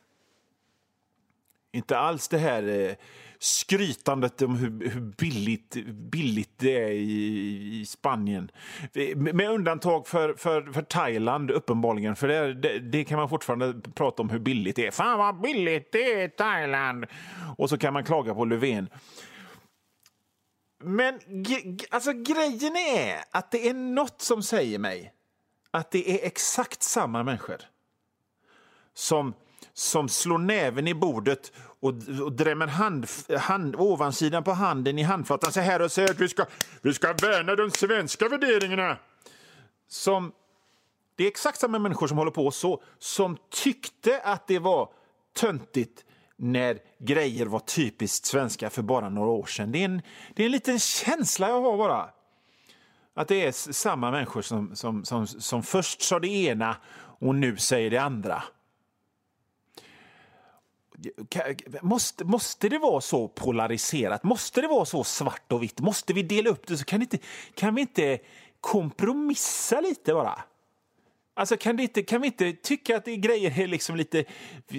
Inte 1.71 1.97
alls 1.97 2.27
det 2.27 2.37
här 2.37 2.63
eh, 2.63 2.95
skrytandet 3.43 4.41
om 4.41 4.55
hur, 4.55 4.89
hur 4.89 5.01
billigt, 5.01 5.75
billigt 5.85 6.53
det 6.57 6.83
är 6.83 6.89
i, 6.89 7.79
i, 7.81 7.85
Spanien. 7.85 8.51
Med 9.15 9.49
undantag 9.49 10.07
för, 10.07 10.33
för, 10.33 10.61
för 10.73 10.81
Thailand, 10.81 11.51
uppenbarligen. 11.51 12.15
För 12.15 12.27
det, 12.27 12.53
det, 12.53 12.79
det, 12.79 13.03
kan 13.03 13.19
man 13.19 13.29
fortfarande 13.29 13.73
prata 13.95 14.21
om 14.21 14.29
hur 14.29 14.39
billigt 14.39 14.75
det 14.75 14.87
är. 14.87 14.91
Fan 14.91 15.17
vad 15.17 15.41
billigt 15.41 15.91
det 15.91 16.13
är 16.13 16.25
i 16.25 16.29
Thailand! 16.29 17.05
Och 17.57 17.69
så 17.69 17.77
kan 17.77 17.93
man 17.93 18.03
klaga 18.03 18.33
på 18.33 18.45
Löfven. 18.45 18.89
Men 20.83 21.19
alltså, 21.89 22.13
grejen 22.13 22.75
är 22.75 23.23
att 23.31 23.51
det 23.51 23.69
är 23.69 23.73
nåt 23.73 24.21
som 24.21 24.43
säger 24.43 24.79
mig 24.79 25.13
att 25.71 25.91
det 25.91 26.09
är 26.09 26.27
exakt 26.27 26.83
samma 26.83 27.23
människor 27.23 27.57
som 28.93 29.33
som 29.73 30.09
slår 30.09 30.37
näven 30.37 30.87
i 30.87 30.93
bordet 30.93 31.51
och, 31.83 31.93
och 32.23 32.31
drämmer 32.31 32.67
hand, 32.67 33.07
hand, 33.39 33.75
ovansidan 33.75 34.43
på 34.43 34.51
handen 34.51 34.99
i 34.99 35.03
handflatan 35.03 35.51
så 35.51 35.59
här 35.59 35.81
och 35.81 35.91
säger 35.91 36.11
att 36.11 36.19
vi 36.19 36.29
ska, 36.29 36.45
vi 36.81 36.93
ska 36.93 37.13
värna 37.13 37.55
de 37.55 37.71
svenska 37.71 38.29
värderingarna. 38.29 38.97
Som, 39.87 40.31
det 41.15 41.23
är 41.23 41.27
exakt 41.27 41.59
samma 41.59 41.79
människor 41.79 42.07
som 42.07 42.17
håller 42.17 42.31
på 42.31 42.51
så, 42.51 42.83
som 42.99 43.37
tyckte 43.49 44.19
att 44.19 44.47
det 44.47 44.59
var 44.59 44.89
töntigt 45.35 46.05
när 46.37 46.79
grejer 46.99 47.45
var 47.45 47.59
typiskt 47.59 48.25
svenska 48.25 48.69
för 48.69 48.81
bara 48.81 49.09
några 49.09 49.29
år 49.29 49.45
sedan. 49.45 49.71
Det 49.71 49.79
är 49.79 49.85
en, 49.85 50.01
det 50.35 50.43
är 50.43 50.45
en 50.45 50.51
liten 50.51 50.79
känsla 50.79 51.49
jag 51.49 51.61
har 51.61 51.77
bara. 51.77 52.09
Att 53.15 53.27
det 53.27 53.45
är 53.45 53.51
samma 53.73 54.11
människor 54.11 54.41
som, 54.41 54.75
som, 54.75 55.05
som, 55.05 55.27
som 55.27 55.63
först 55.63 56.01
sa 56.01 56.19
det 56.19 56.27
ena 56.27 56.77
och 57.19 57.35
nu 57.35 57.57
säger 57.57 57.89
det 57.89 57.97
andra. 57.97 58.43
Måste, 61.81 62.25
måste 62.25 62.69
det 62.69 62.77
vara 62.77 63.01
så 63.01 63.27
polariserat? 63.27 64.23
Måste 64.23 64.61
det 64.61 64.67
vara 64.67 64.85
så 64.85 65.03
svart 65.03 65.51
och 65.51 65.63
vitt? 65.63 65.79
Måste 65.79 66.13
vi 66.13 66.23
dela 66.23 66.49
upp 66.49 66.67
det? 66.67 66.77
så 66.77 66.85
Kan, 66.85 67.01
inte, 67.01 67.17
kan 67.55 67.75
vi 67.75 67.81
inte 67.81 68.19
kompromissa 68.61 69.81
lite 69.81 70.13
bara? 70.13 70.43
Alltså 71.35 71.57
kan, 71.57 71.77
det 71.77 71.83
inte, 71.83 72.03
kan 72.03 72.21
vi 72.21 72.27
inte 72.27 72.53
tycka 72.53 72.97
att 72.97 73.05
det 73.05 73.17
grejer 73.17 73.61
är 73.61 73.67
liksom 73.67 73.95
lite 73.95 74.25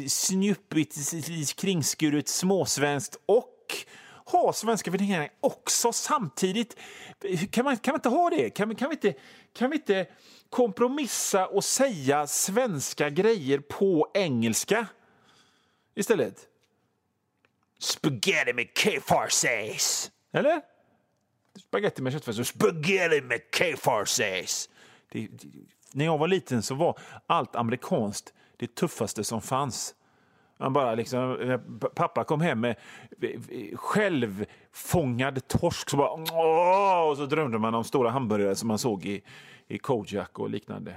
snuppigt, 0.08 0.96
kringskuret, 1.56 2.28
småsvenskt 2.28 3.16
och 3.26 3.54
ha 4.24 4.52
svenska 4.52 4.90
värderingar 4.90 5.28
också 5.40 5.92
samtidigt? 5.92 6.76
Kan 7.50 7.64
man, 7.64 7.76
kan 7.76 7.92
man 7.92 7.98
inte 7.98 8.08
ha 8.08 8.30
det? 8.30 8.50
Kan, 8.50 8.74
kan, 8.74 8.88
vi 8.88 8.94
inte, 8.94 9.14
kan 9.52 9.70
vi 9.70 9.76
inte 9.76 10.06
kompromissa 10.50 11.46
och 11.46 11.64
säga 11.64 12.26
svenska 12.26 13.10
grejer 13.10 13.58
på 13.58 14.10
engelska 14.14 14.86
istället? 15.94 16.48
Spaghetti 17.78 18.52
med 18.52 18.68
K-farsace. 18.84 20.10
Eller? 20.32 20.62
Spaghetti 21.58 22.02
med 22.02 22.12
köttfärs 22.12 22.48
spaghetti 22.48 23.20
med 23.20 23.40
K-farsace. 23.58 24.70
När 25.92 26.04
jag 26.04 26.18
var 26.18 26.28
liten 26.28 26.62
så 26.62 26.74
var 26.74 26.98
allt 27.26 27.56
amerikanskt 27.56 28.32
det 28.56 28.74
tuffaste 28.74 29.24
som 29.24 29.42
fanns. 29.42 29.94
Man 30.58 30.72
bara 30.72 30.94
liksom, 30.94 31.58
pappa 31.94 32.24
kom 32.24 32.40
hem 32.40 32.60
med 32.60 32.76
självfångad 33.74 35.48
torsk 35.48 35.90
så 35.90 35.96
bara, 35.96 36.10
och 37.10 37.16
så 37.16 37.26
drömde 37.26 37.58
man 37.58 37.74
om 37.74 37.84
stora 37.84 38.10
hamburgare 38.10 38.56
som 38.56 38.68
man 38.68 38.78
såg 38.78 39.04
i, 39.06 39.22
i 39.68 39.78
Kojak 39.78 40.38
och 40.38 40.50
liknande. 40.50 40.94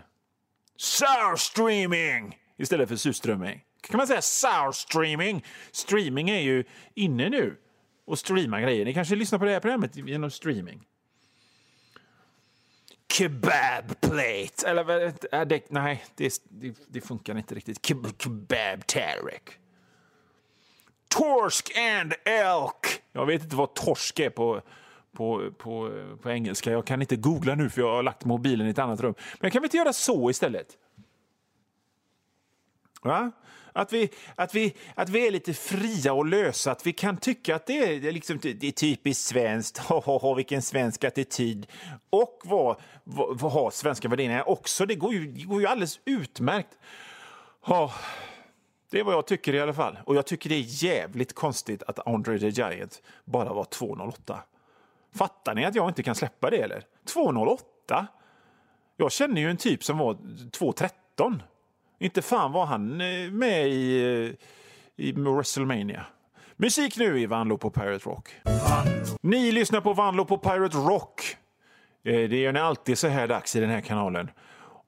Sourstreaming 0.78 2.38
istället 2.58 2.90
för 2.90 2.96
surströmming. 2.96 3.64
Kan 3.90 3.98
man 3.98 4.08
säga 4.08 4.22
sourstreaming? 4.22 5.46
Streaming 5.72 6.30
är 6.30 6.40
ju 6.40 6.64
inne 6.94 7.30
nu 7.30 7.58
och 8.06 8.20
streama 8.20 8.62
grejer. 8.62 8.86
Ni 8.86 8.94
kanske 8.94 9.16
lyssnar 9.16 9.40
på 9.40 9.46
det 9.46 9.52
här 9.52 9.60
programmet 9.60 9.96
genom 9.96 10.32
streaming. 10.32 10.88
Kebab 13.14 14.02
plate. 14.02 14.68
Eller 14.68 15.06
äh, 15.32 15.42
det, 15.42 15.72
nej, 15.72 16.06
det, 16.16 16.42
det, 16.50 16.76
det, 16.88 17.02
funkar 17.02 17.38
inte 17.38 17.56
riktigt. 17.56 17.86
Kebab 17.86 18.88
Tarek. 18.88 19.60
Torsk 21.08 21.78
and 21.78 22.14
elk. 22.26 23.02
Jag 23.12 23.26
vet 23.26 23.44
inte 23.44 23.56
vad 23.56 23.76
torsk 23.76 24.20
är 24.20 24.30
på, 24.30 24.62
på, 25.12 25.52
på, 25.58 25.92
på 26.22 26.30
engelska. 26.30 26.72
Jag 26.72 26.88
kan 26.88 27.02
inte 27.02 27.16
googla 27.16 27.56
nu 27.56 27.70
för 27.70 27.82
jag 27.82 27.96
har 27.96 28.04
lagt 28.04 28.26
mobilen 28.26 28.68
i 28.68 28.70
ett 28.70 28.80
annat 28.80 29.00
rum. 29.00 29.16
Men 29.40 29.52
kan 29.52 29.62
väl 29.62 29.66
inte 29.66 29.78
göra 29.78 29.94
så 29.94 30.30
istället? 30.30 30.78
Va? 33.06 33.32
Att 33.74 33.94
vi, 33.94 34.10
att, 34.36 34.56
vi, 34.56 34.76
att 34.96 35.10
vi 35.10 35.28
är 35.28 35.32
lite 35.32 35.54
fria 35.54 36.14
och 36.14 36.26
lösa, 36.26 36.72
att 36.72 36.88
vi 36.88 36.94
kan 36.94 37.18
tycka 37.18 37.56
att 37.56 37.66
det 37.66 38.08
är, 38.08 38.12
liksom, 38.12 38.40
det 38.42 38.64
är 38.64 38.72
typiskt 38.72 39.26
svenskt, 39.26 39.78
ha, 39.90 40.18
ha, 40.18 40.34
vilken 40.34 40.62
svensk 40.62 41.04
attityd, 41.04 41.68
och 42.10 42.42
vad, 42.46 42.82
vad, 43.04 43.40
vad 43.40 43.52
ha 43.52 43.72
svenska 43.72 44.08
värderingar 44.10 44.50
också. 44.50 44.86
Det 44.86 44.96
går 44.96 45.14
ju, 45.14 45.32
det 45.32 45.44
går 45.44 45.62
ju 45.62 45.68
alldeles 45.68 46.00
utmärkt. 46.06 46.78
Oh, 47.66 47.94
det 48.90 49.00
är 49.00 49.04
vad 49.04 49.14
jag 49.14 49.28
tycker 49.28 49.54
i 49.54 49.60
alla 49.60 49.74
fall. 49.74 50.00
Och 50.06 50.16
jag 50.16 50.26
tycker 50.26 50.50
det 50.50 50.56
är 50.56 50.84
jävligt 50.84 51.34
konstigt 51.34 51.84
att 51.84 52.08
Andre 52.08 52.40
the 52.40 52.50
Giant 52.50 53.02
bara 53.26 53.54
var 53.54 53.64
2,08. 53.64 54.38
Fattar 55.16 55.56
ni 55.56 55.66
att 55.66 55.76
jag 55.76 55.90
inte 55.90 56.04
kan 56.04 56.16
släppa 56.16 56.50
det 56.50 56.58
eller? 56.58 56.84
2,08? 57.16 58.06
Jag 58.98 59.12
känner 59.12 59.42
ju 59.42 59.50
en 59.50 59.58
typ 59.58 59.84
som 59.84 59.98
var 59.98 60.14
2,13. 60.14 61.40
Inte 62.00 62.22
fan 62.22 62.52
var 62.52 62.66
han 62.66 63.02
eh, 63.02 63.32
med 63.32 63.68
i, 63.70 64.02
eh, 64.98 65.06
i 65.06 65.12
WrestleMania. 65.12 66.06
Musik 66.56 66.98
nu 66.98 67.20
i 67.20 67.26
Vanlo 67.26 67.58
på 67.58 67.70
Pirate 67.70 68.10
Rock. 68.10 68.30
Ni 69.22 69.52
lyssnar 69.52 69.82
på 69.82 69.94
Vanlo 69.94 70.26
på 70.26 70.38
Pirate 70.38 70.78
Rock. 70.78 71.38
Eh, 72.06 72.30
det 72.30 72.38
gör 72.38 72.54
ni 72.54 72.60
alltid 72.60 72.98
så 72.98 73.08
här 73.08 73.28
dags 73.28 73.56
i 73.56 73.60
den 73.60 73.70
här 73.70 73.82
kanalen. 73.82 74.30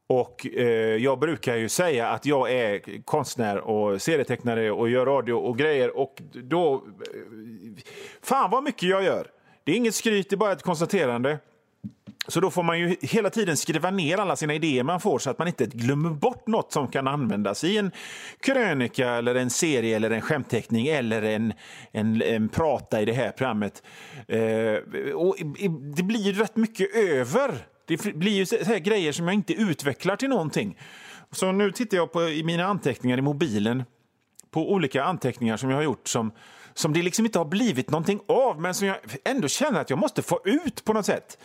Och 0.08 0.48
eh, 0.48 0.96
Jag 0.96 1.20
brukar 1.20 1.56
ju 1.56 1.70
säga 1.70 2.10
att 2.10 2.26
jag 2.26 2.52
är 2.52 3.02
konstnär 3.04 3.58
och 3.58 4.02
serietecknare 4.02 4.72
och 4.72 4.90
gör 4.90 5.06
radio 5.06 5.34
och 5.34 5.58
grejer. 5.58 5.98
Och 5.98 6.22
då... 6.34 6.74
Eh, 6.74 6.82
fan 8.22 8.52
vad 8.52 8.64
mycket 8.64 8.90
jag 8.90 9.04
gör! 9.04 9.28
Det 9.64 9.72
är 9.72 9.76
inget 9.76 9.96
skryt, 9.96 10.30
det 10.30 10.36
är 10.36 10.38
bara 10.38 10.52
ett 10.52 10.64
konstaterande. 10.64 11.40
Så 12.30 12.40
då 12.40 12.52
får 12.52 12.64
man 12.64 12.80
ju 12.80 12.96
hela 13.02 13.30
tiden 13.30 13.58
skriva 13.58 13.92
ner 13.92 14.18
alla 14.18 14.36
sina 14.36 14.54
idéer 14.54 14.84
man 14.84 15.00
får 15.00 15.20
så 15.20 15.30
att 15.30 15.40
man 15.40 15.48
inte 15.48 15.66
glömmer 15.66 16.10
bort 16.10 16.48
något 16.48 16.74
som 16.74 16.88
kan 16.88 17.08
användas 17.08 17.64
i 17.64 17.78
en 17.78 17.92
krönika, 18.40 19.10
eller 19.10 19.36
en 19.36 19.50
serie, 19.50 19.96
eller 19.96 20.12
en 20.12 20.22
skämtteckning 20.22 20.88
eller 20.88 21.22
en, 21.22 21.54
en, 21.92 22.22
en 22.22 22.50
prata 22.50 23.02
i 23.02 23.06
det 23.06 23.14
här 23.14 23.32
programmet. 23.32 23.84
Eh, 24.28 25.14
och 25.14 25.36
det 25.96 26.04
blir 26.04 26.20
ju 26.20 26.34
rätt 26.34 26.56
mycket 26.56 26.96
över. 26.96 27.52
Det 27.86 28.16
blir 28.16 28.32
ju 28.32 28.46
så 28.46 28.56
här 28.64 28.80
grejer 28.80 29.12
som 29.12 29.28
jag 29.28 29.34
inte 29.34 29.54
utvecklar 29.54 30.16
till 30.16 30.30
någonting. 30.30 30.78
Så 31.32 31.52
nu 31.52 31.72
tittar 31.72 31.98
jag 31.98 32.12
på 32.12 32.30
i 32.30 32.44
mina 32.44 32.66
anteckningar 32.66 33.18
i 33.18 33.22
mobilen 33.22 33.84
på 34.52 34.72
olika 34.72 35.04
anteckningar 35.04 35.58
som 35.58 35.70
jag 35.70 35.78
har 35.78 35.84
gjort 35.84 36.08
som, 36.08 36.32
som 36.74 36.94
det 36.94 37.02
liksom 37.02 37.26
inte 37.26 37.40
har 37.40 37.46
blivit 37.46 37.90
någonting 37.90 38.20
av 38.28 38.62
men 38.62 38.74
som 38.74 38.88
jag 38.88 38.98
ändå 39.26 39.48
känner 39.48 39.82
att 39.82 39.90
jag 39.90 40.00
måste 40.00 40.22
få 40.22 40.40
ut 40.44 40.86
på 40.86 40.94
något 40.94 41.06
sätt. 41.06 41.38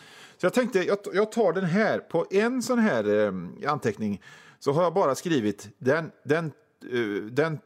Så 0.45 0.47
jag 0.47 0.55
tänkte, 0.55 0.79
jag, 0.79 0.99
jag 1.13 1.33
tar 1.33 1.53
den 1.53 1.65
här. 1.65 1.99
På 1.99 2.27
en 2.31 2.63
sån 2.63 2.79
här 2.79 3.27
eh, 3.27 3.33
anteckning 3.73 4.23
så 4.59 4.73
har 4.73 4.83
jag 4.83 4.95
bara 4.95 5.15
skrivit 5.15 5.69
den, 5.79 6.11
den, 6.25 6.53
uh, 6.93 7.27
den, 7.27 7.59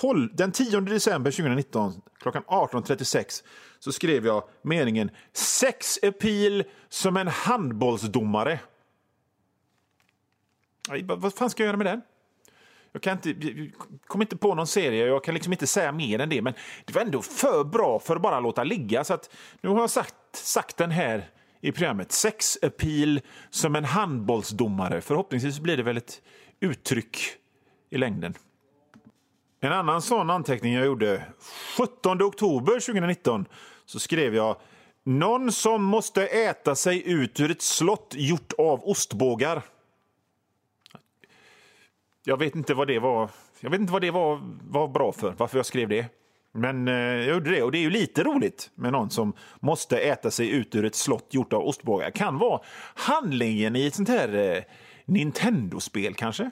12, 0.00 0.36
den 0.36 0.52
10 0.52 0.80
december 0.80 1.30
2019 1.30 1.92
klockan 2.18 2.42
18.36 2.46 3.44
så 3.78 3.92
skrev 3.92 4.26
jag 4.26 4.48
meningen 4.62 5.10
sex 5.32 5.98
appeal 6.02 6.64
som 6.88 7.16
en 7.16 7.28
handbollsdomare. 7.28 8.60
Vad 11.04 11.34
fan 11.34 11.50
ska 11.50 11.62
jag 11.62 11.66
göra 11.66 11.76
med 11.76 11.86
den? 11.86 12.02
Jag 12.92 13.02
kan 13.02 13.12
inte, 13.12 13.30
jag 13.30 13.70
kom 14.06 14.22
inte 14.22 14.36
på 14.36 14.54
någon 14.54 14.66
serie, 14.66 15.06
jag 15.06 15.24
kan 15.24 15.34
liksom 15.34 15.52
inte 15.52 15.66
säga 15.66 15.92
mer 15.92 16.18
än 16.18 16.28
det. 16.28 16.42
Men 16.42 16.54
det 16.84 16.94
var 16.94 17.02
ändå 17.02 17.22
för 17.22 17.64
bra 17.64 17.98
för 17.98 18.16
att 18.16 18.22
bara 18.22 18.40
låta 18.40 18.64
ligga. 18.64 19.04
Så 19.04 19.14
att 19.14 19.30
nu 19.60 19.68
har 19.68 19.80
jag 19.80 19.90
sagt, 19.90 20.14
sagt 20.32 20.76
den 20.76 20.90
här 20.90 21.30
i 21.60 21.72
programmet. 21.72 22.12
Sex 22.12 22.58
appeal 22.62 23.20
som 23.50 23.76
en 23.76 23.84
handbollsdomare. 23.84 25.00
Förhoppningsvis 25.00 25.60
blir 25.60 25.76
det 25.76 25.82
väl 25.82 25.96
ett 25.96 26.22
uttryck 26.60 27.18
i 27.90 27.98
längden. 27.98 28.34
En 29.60 29.72
annan 29.72 30.02
sån 30.02 30.30
anteckning 30.30 30.74
jag 30.74 30.86
gjorde 30.86 31.24
17 31.76 32.22
oktober 32.22 32.72
2019 32.72 33.46
så 33.86 33.98
skrev 33.98 34.34
jag 34.34 34.56
någon 35.04 35.52
som 35.52 35.84
måste 35.84 36.26
äta 36.26 36.74
sig 36.74 37.10
ut 37.10 37.40
ur 37.40 37.50
ett 37.50 37.62
slott 37.62 38.14
gjort 38.16 38.52
av 38.58 38.84
ostbågar. 38.84 39.62
Jag 42.24 42.36
vet 42.36 42.54
inte 42.54 42.74
vad 42.74 42.88
det 42.88 42.98
var. 42.98 43.30
Jag 43.60 43.70
vet 43.70 43.80
inte 43.80 43.92
vad 43.92 44.02
det 44.02 44.10
var, 44.10 44.40
var 44.62 44.88
bra 44.88 45.12
för, 45.12 45.34
varför 45.38 45.58
jag 45.58 45.66
skrev 45.66 45.88
det. 45.88 46.06
Men 46.54 46.88
eh, 46.88 46.94
jag 46.94 47.26
gjorde 47.26 47.50
det 47.50 47.62
och 47.62 47.72
det 47.72 47.78
är 47.78 47.82
ju 47.82 47.90
lite 47.90 48.22
roligt 48.22 48.70
med 48.74 48.92
någon 48.92 49.10
som 49.10 49.32
måste 49.60 49.98
äta 49.98 50.30
sig 50.30 50.50
ut 50.50 50.74
ur 50.74 50.84
ett 50.84 50.94
slott 50.94 51.34
gjort 51.34 51.52
av 51.52 51.66
ostbågar. 51.66 52.10
Kan 52.10 52.38
vara 52.38 52.60
handlingen 52.94 53.76
i 53.76 53.86
ett 53.86 53.94
sånt 53.94 54.08
här 54.08 54.34
eh, 54.34 54.62
Nintendo-spel 55.04 56.14
kanske. 56.14 56.50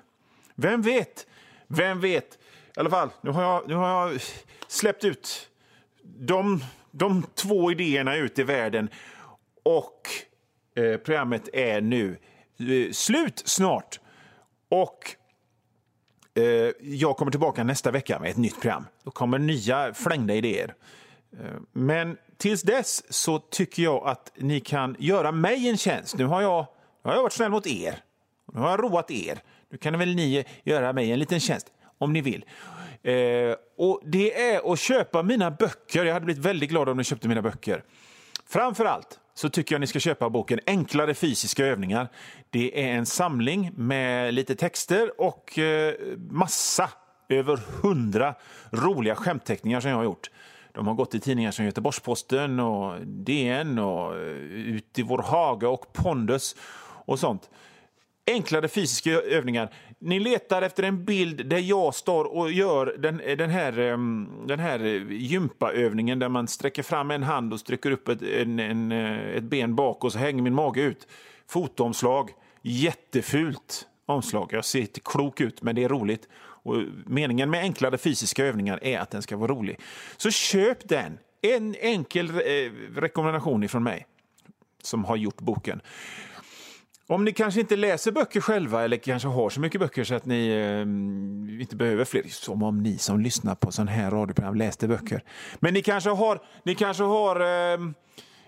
Vem 0.54 0.82
vet? 0.82 1.26
Vem 1.68 2.00
vet? 2.00 2.38
I 2.76 2.80
alla 2.80 2.90
fall, 2.90 3.10
nu 3.20 3.30
har 3.30 3.42
jag, 3.42 3.68
nu 3.68 3.74
har 3.74 3.88
jag 3.88 4.20
släppt 4.68 5.04
ut 5.04 5.50
de, 6.02 6.64
de 6.90 7.22
två 7.34 7.70
idéerna 7.70 8.16
ut 8.16 8.38
i 8.38 8.42
världen 8.42 8.88
och 9.62 10.00
eh, 10.76 10.96
programmet 10.96 11.48
är 11.52 11.80
nu 11.80 12.18
eh, 12.58 12.92
slut 12.92 13.42
snart. 13.44 14.00
Och 14.68 15.16
Eh, 16.36 16.72
jag 16.80 17.16
kommer 17.16 17.30
tillbaka 17.30 17.64
nästa 17.64 17.90
vecka 17.90 18.18
med 18.18 18.30
ett 18.30 18.36
nytt 18.36 18.60
program. 18.60 18.86
Då 19.04 19.10
kommer 19.10 19.38
nya 19.38 19.94
flängda 19.94 20.34
idéer. 20.34 20.74
Eh, 21.32 21.60
men 21.72 22.16
tills 22.36 22.62
dess 22.62 23.12
så 23.12 23.38
tycker 23.38 23.82
jag 23.82 24.06
att 24.06 24.32
ni 24.36 24.60
kan 24.60 24.96
göra 24.98 25.32
mig 25.32 25.68
en 25.68 25.76
tjänst. 25.76 26.16
Nu 26.18 26.24
har 26.24 26.42
jag, 26.42 26.66
nu 27.04 27.10
har 27.10 27.14
jag 27.14 27.22
varit 27.22 27.32
snäll 27.32 27.50
mot 27.50 27.66
er. 27.66 27.98
Nu 28.52 28.60
har 28.60 28.70
jag 28.70 28.82
roat 28.82 29.10
er. 29.10 29.38
Nu 29.70 29.78
kan 29.78 29.98
väl 29.98 30.14
ni 30.14 30.44
göra 30.64 30.92
mig 30.92 31.12
en 31.12 31.18
liten 31.18 31.40
tjänst 31.40 31.66
om 31.98 32.12
ni 32.12 32.20
vill. 32.20 32.44
Eh, 33.02 33.54
och 33.78 34.02
Det 34.04 34.50
är 34.50 34.72
att 34.72 34.78
köpa 34.78 35.22
mina 35.22 35.50
böcker. 35.50 36.04
Jag 36.04 36.12
hade 36.12 36.24
blivit 36.24 36.44
väldigt 36.44 36.70
glad 36.70 36.88
om 36.88 36.96
ni 36.96 37.04
köpte 37.04 37.28
mina 37.28 37.42
böcker. 37.42 37.84
Framför 38.46 38.84
allt 38.84 39.20
så 39.36 39.48
tycker 39.48 39.74
jag 39.74 39.80
ni 39.80 39.86
ska 39.86 40.00
köpa 40.00 40.30
boken 40.30 40.60
Enklare 40.66 41.14
fysiska 41.14 41.66
övningar. 41.66 42.08
Det 42.50 42.84
är 42.84 42.94
en 42.94 43.06
samling 43.06 43.70
med 43.74 44.34
lite 44.34 44.54
texter 44.54 45.20
och 45.20 45.58
eh, 45.58 45.94
massa, 46.30 46.90
över 47.28 47.60
hundra 47.82 48.34
roliga 48.70 49.14
skämtteckningar 49.14 49.80
som 49.80 49.90
jag 49.90 49.96
har 49.96 50.04
gjort. 50.04 50.30
De 50.72 50.86
har 50.86 50.94
gått 50.94 51.14
i 51.14 51.20
tidningar 51.20 51.50
som 51.50 51.64
Göteborgs-Posten 51.64 52.60
och 52.60 53.06
DN 53.06 53.78
och 53.78 54.14
eh, 54.14 54.20
Ut 54.52 54.98
i 54.98 55.02
vår 55.02 55.22
hage 55.22 55.66
och 55.66 55.92
Pondus 55.92 56.56
och 57.04 57.18
sånt 57.18 57.50
enklare 58.26 58.68
fysiska 58.68 59.10
övningar. 59.10 59.70
Ni 59.98 60.20
letar 60.20 60.62
efter 60.62 60.82
en 60.82 61.04
bild 61.04 61.46
där 61.46 61.58
jag 61.58 61.94
står 61.94 62.24
och 62.24 62.52
gör 62.52 62.96
den, 62.98 63.16
den, 63.16 63.50
här, 63.50 63.78
ehm, 63.78 64.28
den 64.46 64.58
här 64.58 64.78
gympaövningen 65.10 66.18
där 66.18 66.28
man 66.28 66.48
sträcker 66.48 66.82
fram 66.82 67.10
en 67.10 67.22
hand 67.22 67.52
och 67.52 67.60
sträcker 67.60 67.90
upp 67.90 68.08
ett, 68.08 68.22
en, 68.22 68.58
en, 68.58 68.92
eh, 68.92 69.36
ett 69.36 69.44
ben 69.44 69.74
bak 69.74 70.04
och 70.04 70.12
så 70.12 70.18
hänger 70.18 70.42
min 70.42 70.54
mage 70.54 70.82
ut. 70.82 71.08
Fotoomslag. 71.48 72.30
Jättefult 72.62 73.86
omslag. 74.06 74.48
Jag 74.52 74.64
ser 74.64 74.80
inte 74.80 75.00
klok 75.00 75.40
ut, 75.40 75.62
men 75.62 75.74
det 75.74 75.84
är 75.84 75.88
roligt. 75.88 76.28
Och 76.38 76.82
meningen 77.06 77.50
med 77.50 77.60
enklare 77.60 77.98
fysiska 77.98 78.44
övningar 78.44 78.78
är 78.82 78.98
att 78.98 79.10
den 79.10 79.22
ska 79.22 79.36
vara 79.36 79.52
rolig. 79.52 79.80
Så 80.16 80.30
köp 80.30 80.88
den 80.88 81.18
en 81.42 81.74
enkel 81.80 82.30
eh, 82.30 82.72
rekommendation 82.96 83.64
ifrån 83.64 83.82
mig 83.82 84.06
som 84.82 85.04
har 85.04 85.16
gjort 85.16 85.40
boken. 85.40 85.80
Om 87.08 87.24
ni 87.24 87.32
kanske 87.32 87.60
inte 87.60 87.76
läser 87.76 88.12
böcker 88.12 88.40
själva 88.40 88.84
eller 88.84 88.96
kanske 88.96 89.28
har 89.28 89.50
så 89.50 89.60
mycket 89.60 89.80
böcker 89.80 90.04
så 90.04 90.14
att 90.14 90.26
ni 90.26 90.48
eh, 90.48 91.60
inte 91.60 91.76
behöver 91.76 92.04
fler, 92.04 92.22
som 92.28 92.62
om 92.62 92.82
ni 92.82 92.98
som 92.98 93.20
lyssnar 93.20 93.54
på 93.54 93.72
sån 93.72 93.88
här 93.88 94.10
radioprogram 94.10 94.54
läste 94.54 94.88
böcker. 94.88 95.22
Men 95.58 95.74
ni 95.74 95.82
kanske 95.82 96.10
har, 96.10 96.40
ni 96.62 96.74
kanske 96.74 97.02
har 97.02 97.40
eh, 97.40 97.78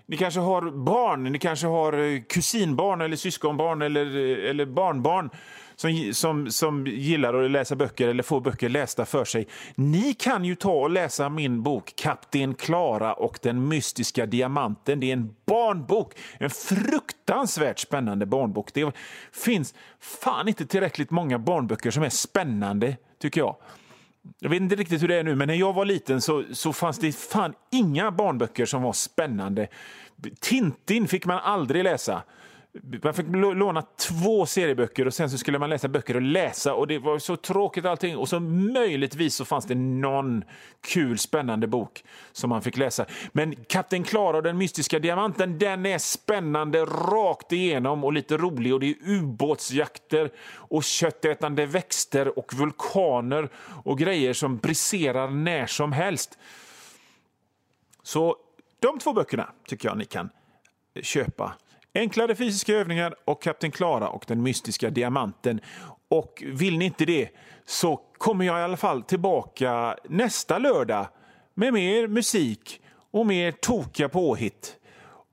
ni 0.06 0.16
kanske 0.16 0.40
har 0.40 0.70
barn, 0.70 1.24
ni 1.24 1.38
kanske 1.38 1.66
har 1.66 1.92
eh, 1.92 2.20
kusinbarn 2.20 3.00
eller 3.00 3.16
syskonbarn 3.16 3.82
eller, 3.82 4.06
eh, 4.16 4.50
eller 4.50 4.66
barnbarn 4.66 5.30
som, 5.80 6.14
som, 6.14 6.50
som 6.50 6.86
gillar 6.86 7.34
att 7.34 7.50
läsa 7.50 7.76
böcker 7.76 8.08
eller 8.08 8.22
få 8.22 8.40
böcker 8.40 8.68
lästa 8.68 9.04
för 9.04 9.24
sig. 9.24 9.48
Ni 9.74 10.14
kan 10.14 10.44
ju 10.44 10.54
ta 10.54 10.72
och 10.72 10.90
läsa 10.90 11.28
min 11.28 11.62
bok 11.62 11.92
Kapten 11.96 12.54
Klara 12.54 13.12
och 13.12 13.38
den 13.42 13.68
mystiska 13.68 14.26
diamanten. 14.26 15.00
Det 15.00 15.06
är 15.06 15.12
en 15.12 15.34
barnbok, 15.46 16.12
en 16.38 16.50
fruktansvärt 16.50 17.78
spännande 17.78 18.26
barnbok. 18.26 18.74
Det 18.74 18.92
finns 19.32 19.74
fan 20.00 20.48
inte 20.48 20.66
tillräckligt 20.66 21.10
många 21.10 21.38
barnböcker 21.38 21.90
som 21.90 22.02
är 22.02 22.08
spännande, 22.08 22.96
tycker 23.20 23.40
jag. 23.40 23.56
Jag 24.38 24.50
vet 24.50 24.60
inte 24.60 24.76
riktigt 24.76 25.02
hur 25.02 25.08
det 25.08 25.16
är 25.16 25.24
nu, 25.24 25.34
men 25.34 25.48
när 25.48 25.54
jag 25.54 25.72
var 25.72 25.84
liten 25.84 26.20
så, 26.20 26.44
så 26.52 26.72
fanns 26.72 26.98
det 26.98 27.12
fan 27.12 27.54
inga 27.72 28.10
barnböcker 28.10 28.66
som 28.66 28.82
var 28.82 28.92
spännande. 28.92 29.68
Tintin 30.40 31.08
fick 31.08 31.26
man 31.26 31.38
aldrig 31.38 31.84
läsa. 31.84 32.22
Man 33.02 33.14
fick 33.14 33.26
låna 33.28 33.82
två 33.82 34.46
serieböcker 34.46 35.06
och 35.06 35.14
sen 35.14 35.30
så 35.30 35.38
skulle 35.38 35.58
man 35.58 35.70
läsa 35.70 35.88
böcker 35.88 36.14
och 36.14 36.22
läsa 36.22 36.74
och 36.74 36.86
det 36.86 36.98
var 36.98 37.18
så 37.18 37.36
tråkigt 37.36 37.84
allting. 37.84 38.16
Och 38.16 38.28
så 38.28 38.40
möjligtvis 38.40 39.34
så 39.34 39.44
fanns 39.44 39.66
det 39.66 39.74
någon 39.74 40.44
kul 40.80 41.18
spännande 41.18 41.66
bok 41.66 42.04
som 42.32 42.50
man 42.50 42.62
fick 42.62 42.76
läsa. 42.76 43.06
Men 43.32 43.64
Kapten 43.64 44.04
Klara 44.04 44.36
och 44.36 44.42
den 44.42 44.58
mystiska 44.58 44.98
diamanten, 44.98 45.58
den 45.58 45.86
är 45.86 45.98
spännande 45.98 46.84
rakt 46.84 47.52
igenom 47.52 48.04
och 48.04 48.12
lite 48.12 48.36
rolig 48.36 48.74
och 48.74 48.80
det 48.80 48.90
är 48.90 48.96
ubåtsjakter 49.04 50.30
och 50.50 50.84
köttätande 50.84 51.66
växter 51.66 52.38
och 52.38 52.54
vulkaner 52.54 53.48
och 53.84 53.98
grejer 53.98 54.32
som 54.32 54.56
briserar 54.56 55.30
när 55.30 55.66
som 55.66 55.92
helst. 55.92 56.38
Så 58.02 58.36
de 58.80 58.98
två 58.98 59.12
böckerna 59.12 59.52
tycker 59.66 59.88
jag 59.88 59.98
ni 59.98 60.04
kan 60.04 60.30
köpa 61.02 61.54
Enklare 61.94 62.34
fysiska 62.34 62.72
övningar 62.72 63.14
och 63.24 63.42
Kapten 63.42 63.70
Klara 63.70 64.08
och 64.08 64.24
den 64.26 64.42
mystiska 64.42 64.90
diamanten. 64.90 65.60
Och 66.08 66.42
vill 66.46 66.78
ni 66.78 66.84
inte 66.84 67.04
det 67.04 67.28
så 67.66 68.00
kommer 68.18 68.44
jag 68.44 68.60
i 68.60 68.62
alla 68.62 68.76
fall 68.76 69.02
tillbaka 69.02 69.96
nästa 70.08 70.58
lördag 70.58 71.06
med 71.54 71.72
mer 71.72 72.08
musik 72.08 72.80
och 73.10 73.26
mer 73.26 73.52
tokiga 73.52 74.08
påhitt. 74.08 74.74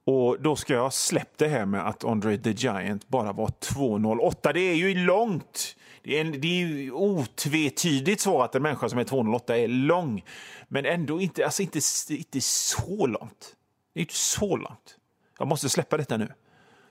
Och 0.06 0.41
då 0.41 0.56
ska 0.56 0.74
jag 0.74 0.94
släppt 0.94 1.38
det 1.38 1.48
här 1.48 1.65
med 1.65 1.88
att 1.88 2.04
Andre 2.04 2.38
the 2.38 2.52
Giant 2.52 3.08
bara 3.08 3.34
var 3.34 3.48
2.08. 3.48 4.54
Det 4.54 4.60
är 4.60 4.76
ju 4.76 5.06
långt! 5.06 5.76
Det 6.04 6.18
är, 6.18 6.22
en, 6.22 6.41
det 6.41 6.48
är 6.48 6.91
otvetydigt 6.91 8.22
så 8.22 8.41
att 8.41 8.56
en 8.56 8.62
människa 8.62 8.89
som 8.89 9.00
är 9.00 9.04
2.08 9.04 9.54
är 9.54 9.68
lång. 9.68 10.24
Men 10.68 10.86
ändå 10.86 11.22
inte, 11.22 11.46
alltså 11.46 11.62
inte, 11.62 11.80
inte 12.10 12.41
så 12.41 13.08
långt. 13.08 13.56
Det 13.94 14.00
är 14.00 14.02
inte 14.02 14.13
så 14.13 14.58
långt. 14.58 14.98
Jag 15.39 15.48
måste 15.48 15.70
släppa 15.70 15.98
detta 15.98 16.18
nu. 16.18 16.32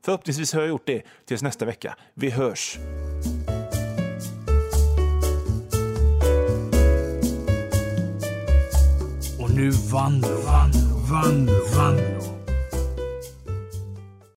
Förhoppningsvis 0.04 0.52
har 0.52 0.60
jag 0.60 0.68
gjort 0.68 0.86
det 0.86 1.02
tills 1.24 1.42
nästa 1.42 1.64
vecka. 1.64 1.96
Vi 2.14 2.30
hörs! 2.30 2.78
Och 9.40 9.50
nu 9.54 9.70
Vanlo, 9.70 10.28
Vanlo, 10.28 10.98
Vanlo, 11.10 11.52
Vanlo. 11.76 12.33